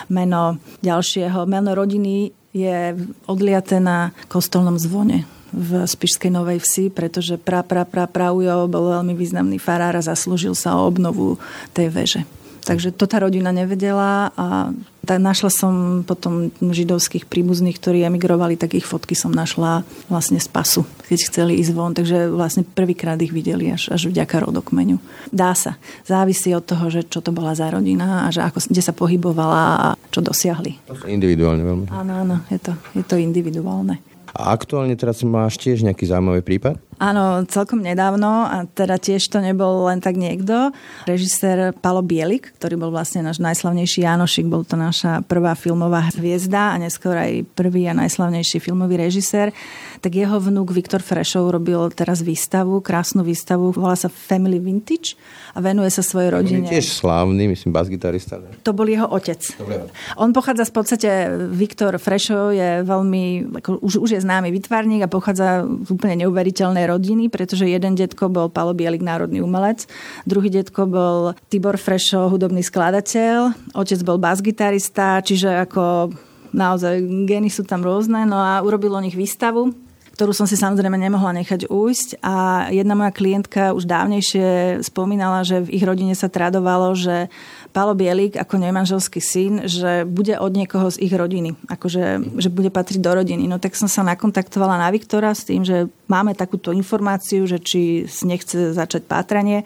meno 0.06 0.54
ďalšieho, 0.78 1.50
meno 1.50 1.74
rodiny 1.74 2.30
je 2.52 2.96
odliaté 3.26 3.80
na 3.80 4.12
kostolnom 4.28 4.76
zvone 4.76 5.24
v 5.52 5.84
Spišskej 5.84 6.32
Novej 6.32 6.64
Vsi, 6.64 6.88
pretože 6.88 7.36
pra, 7.36 7.60
pra, 7.60 7.84
pra, 7.84 8.08
Praujo 8.08 8.68
bol 8.68 8.88
veľmi 8.88 9.12
významný 9.12 9.60
farár 9.60 9.96
a 9.96 10.04
zaslúžil 10.04 10.56
sa 10.56 10.80
o 10.80 10.88
obnovu 10.88 11.36
tej 11.76 11.92
veže. 11.92 12.22
Takže 12.62 12.94
to 12.94 13.11
tá 13.11 13.18
rodina 13.18 13.51
nevedela 13.51 14.31
a 14.38 14.70
tak 15.03 15.18
našla 15.18 15.51
som 15.51 15.72
potom 16.07 16.55
židovských 16.62 17.27
príbuzných, 17.27 17.75
ktorí 17.75 18.07
emigrovali, 18.07 18.55
tak 18.55 18.79
ich 18.79 18.87
fotky 18.87 19.18
som 19.18 19.35
našla 19.35 19.83
vlastne 20.07 20.38
z 20.38 20.46
pasu, 20.46 20.87
keď 21.11 21.18
chceli 21.27 21.59
ísť 21.59 21.72
von. 21.75 21.90
Takže 21.90 22.31
vlastne 22.31 22.62
prvýkrát 22.62 23.18
ich 23.18 23.35
videli 23.35 23.75
až, 23.75 23.90
až 23.90 24.07
vďaka 24.07 24.46
rodokmeňu. 24.46 25.03
Dá 25.35 25.59
sa. 25.59 25.75
Závisí 26.07 26.55
od 26.55 26.62
toho, 26.62 26.87
že 26.87 27.03
čo 27.03 27.18
to 27.18 27.35
bola 27.35 27.59
za 27.59 27.66
rodina 27.66 28.25
a 28.25 28.31
že 28.31 28.46
ako, 28.46 28.62
kde 28.70 28.83
sa 28.83 28.94
pohybovala 28.94 29.62
a 29.75 29.87
čo 30.14 30.22
dosiahli. 30.22 30.79
Individuálne 31.11 31.66
veľmi. 31.66 31.87
Áno, 31.90 32.12
áno, 32.22 32.37
je 32.46 32.62
to, 32.62 32.72
je 32.94 33.03
to 33.03 33.18
individuálne. 33.18 33.98
A 34.33 34.57
aktuálne 34.57 34.96
teraz 34.96 35.20
máš 35.27 35.61
tiež 35.61 35.85
nejaký 35.85 36.09
zaujímavý 36.09 36.40
prípad? 36.40 36.81
Áno, 37.02 37.42
celkom 37.50 37.82
nedávno 37.82 38.46
a 38.46 38.62
teda 38.70 38.94
tiež 38.94 39.26
to 39.26 39.42
nebol 39.42 39.90
len 39.90 39.98
tak 39.98 40.14
niekto. 40.14 40.70
Režisér 41.02 41.74
Palo 41.74 41.98
Bielik, 41.98 42.54
ktorý 42.62 42.78
bol 42.78 42.94
vlastne 42.94 43.26
náš 43.26 43.42
najslavnejší 43.42 44.06
Janošik, 44.06 44.46
bol 44.46 44.62
to 44.62 44.78
naša 44.78 45.26
prvá 45.26 45.58
filmová 45.58 46.14
hviezda 46.14 46.70
a 46.70 46.76
neskôr 46.78 47.18
aj 47.18 47.42
prvý 47.58 47.90
a 47.90 47.98
najslavnejší 47.98 48.62
filmový 48.62 49.02
režisér, 49.02 49.50
tak 49.98 50.14
jeho 50.14 50.38
vnúk 50.38 50.70
Viktor 50.70 51.02
Frešov 51.02 51.50
robil 51.50 51.90
teraz 51.90 52.22
výstavu, 52.22 52.78
krásnu 52.78 53.26
výstavu, 53.26 53.74
volá 53.74 53.98
sa 53.98 54.06
Family 54.06 54.62
Vintage 54.62 55.18
a 55.54 55.58
venuje 55.58 55.90
sa 55.90 56.06
svojej 56.06 56.38
rodine. 56.38 56.70
On 56.70 56.70
je 56.70 56.78
tiež 56.78 57.02
slávny, 57.02 57.50
myslím, 57.50 57.74
bas-gitarista. 57.74 58.38
To 58.62 58.70
bol 58.70 58.86
jeho 58.86 59.10
otec. 59.10 59.42
Dobre. 59.58 59.90
On 60.22 60.30
pochádza 60.30 60.70
z 60.70 60.72
podstate, 60.72 61.10
Viktor 61.50 61.98
Frešov 61.98 62.54
je 62.54 62.86
veľmi, 62.86 63.58
ako, 63.58 63.82
už, 63.82 63.98
už 63.98 64.10
je 64.14 64.20
známy 64.22 64.54
vytvarník 64.54 65.02
a 65.02 65.10
pochádza 65.10 65.66
z 65.66 65.88
úplne 65.90 66.22
neuveriteľnej 66.22 66.91
rodiny, 66.92 67.33
pretože 67.33 67.64
jeden 67.64 67.96
detko 67.96 68.28
bol 68.28 68.52
Palo 68.52 68.76
Bielik, 68.76 69.00
národný 69.00 69.40
umelec, 69.40 69.88
druhý 70.28 70.53
detko 70.53 70.84
bol 70.84 71.32
Tibor 71.49 71.80
Frešo, 71.80 72.28
hudobný 72.28 72.61
skladateľ, 72.61 73.72
otec 73.72 74.01
bol 74.05 74.20
basgitarista, 74.20 75.24
čiže 75.24 75.64
ako 75.64 76.12
naozaj 76.53 77.01
geny 77.24 77.49
sú 77.49 77.64
tam 77.64 77.80
rôzne, 77.80 78.28
no 78.28 78.36
a 78.36 78.61
urobil 78.61 78.93
o 78.93 79.01
nich 79.01 79.16
výstavu, 79.16 79.72
ktorú 80.12 80.36
som 80.36 80.45
si 80.45 80.61
samozrejme 80.61 80.95
nemohla 81.01 81.32
nechať 81.40 81.72
ujsť 81.72 82.20
a 82.20 82.68
jedna 82.68 82.93
moja 82.93 83.11
klientka 83.16 83.72
už 83.72 83.88
dávnejšie 83.88 84.78
spomínala, 84.84 85.43
že 85.43 85.64
v 85.64 85.72
ich 85.80 85.84
rodine 85.84 86.12
sa 86.12 86.28
tradovalo, 86.28 86.93
že 86.93 87.32
Palo 87.73 87.97
Bielik 87.97 88.37
ako 88.37 88.61
nemanželský 88.61 89.20
syn, 89.25 89.64
že 89.64 90.05
bude 90.05 90.37
od 90.37 90.53
niekoho 90.53 90.93
z 90.93 91.01
ich 91.01 91.12
rodiny, 91.12 91.57
akože 91.73 92.37
že 92.37 92.53
bude 92.53 92.68
patriť 92.68 93.01
do 93.01 93.12
rodiny. 93.16 93.49
No 93.49 93.57
tak 93.57 93.73
som 93.75 93.89
sa 93.89 94.05
nakontaktovala 94.05 94.77
na 94.77 94.93
Viktora 94.93 95.33
s 95.33 95.49
tým, 95.49 95.64
že 95.64 95.89
máme 96.05 96.37
takúto 96.37 96.70
informáciu, 96.77 97.49
že 97.49 97.57
či 97.57 98.05
nechce 98.29 98.77
začať 98.77 99.09
pátranie. 99.09 99.64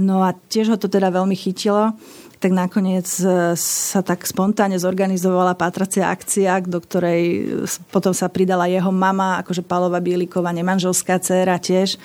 No 0.00 0.24
a 0.24 0.32
tiež 0.32 0.72
ho 0.72 0.78
to 0.80 0.88
teda 0.88 1.12
veľmi 1.12 1.36
chytilo 1.36 1.92
tak 2.36 2.52
nakoniec 2.52 3.08
e, 3.24 3.56
sa 3.56 4.00
tak 4.04 4.28
spontánne 4.28 4.76
zorganizovala 4.76 5.56
patracia 5.56 6.12
akcia, 6.12 6.60
do 6.68 6.84
ktorej 6.84 7.48
potom 7.88 8.12
sa 8.12 8.28
pridala 8.28 8.68
jeho 8.68 8.92
mama, 8.92 9.40
akože 9.40 9.64
Palova 9.64 10.04
Bieliková, 10.04 10.52
nemanželská 10.52 11.16
dcéra 11.16 11.56
tiež 11.56 11.96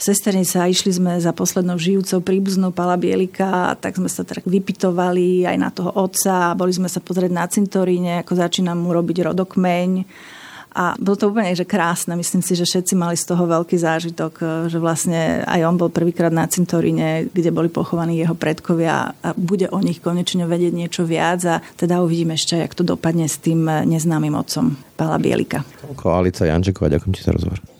sesternica, 0.00 0.66
išli 0.66 0.90
sme 0.96 1.20
za 1.20 1.30
poslednou 1.36 1.76
žijúcou 1.76 2.24
príbuznou 2.24 2.72
Pala 2.72 2.96
Bielika, 2.96 3.76
tak 3.78 4.00
sme 4.00 4.08
sa 4.08 4.24
tak 4.24 4.42
vypitovali 4.48 5.44
aj 5.44 5.56
na 5.60 5.68
toho 5.68 5.92
otca, 5.92 6.56
boli 6.56 6.72
sme 6.72 6.88
sa 6.88 7.04
pozrieť 7.04 7.32
na 7.32 7.44
cintoríne, 7.46 8.24
ako 8.24 8.32
začínam 8.34 8.80
mu 8.80 8.96
robiť 8.96 9.28
rodokmeň. 9.30 9.90
A 10.70 10.94
bolo 11.02 11.18
to 11.18 11.34
úplne 11.34 11.50
že 11.50 11.66
krásne. 11.66 12.14
Myslím 12.14 12.46
si, 12.46 12.54
že 12.54 12.62
všetci 12.62 12.94
mali 12.94 13.18
z 13.18 13.26
toho 13.26 13.42
veľký 13.42 13.74
zážitok, 13.74 14.32
že 14.70 14.78
vlastne 14.78 15.42
aj 15.42 15.66
on 15.66 15.74
bol 15.74 15.90
prvýkrát 15.90 16.30
na 16.30 16.46
cintoríne, 16.46 17.26
kde 17.26 17.50
boli 17.50 17.66
pochovaní 17.66 18.22
jeho 18.22 18.38
predkovia 18.38 19.10
a 19.18 19.28
bude 19.34 19.66
o 19.74 19.82
nich 19.82 19.98
konečne 19.98 20.46
vedieť 20.46 20.70
niečo 20.70 21.02
viac 21.02 21.42
a 21.42 21.58
teda 21.74 22.06
uvidíme 22.06 22.38
ešte, 22.38 22.54
jak 22.54 22.78
to 22.78 22.86
dopadne 22.86 23.26
s 23.26 23.42
tým 23.42 23.66
neznámym 23.66 24.30
otcom 24.38 24.78
Pala 24.94 25.18
Bielika. 25.18 25.66
Alica 26.06 26.46
Jančeková, 26.46 26.86
ďakujem 26.86 27.12
ti 27.18 27.26
za 27.26 27.34
rozhovor. 27.34 27.79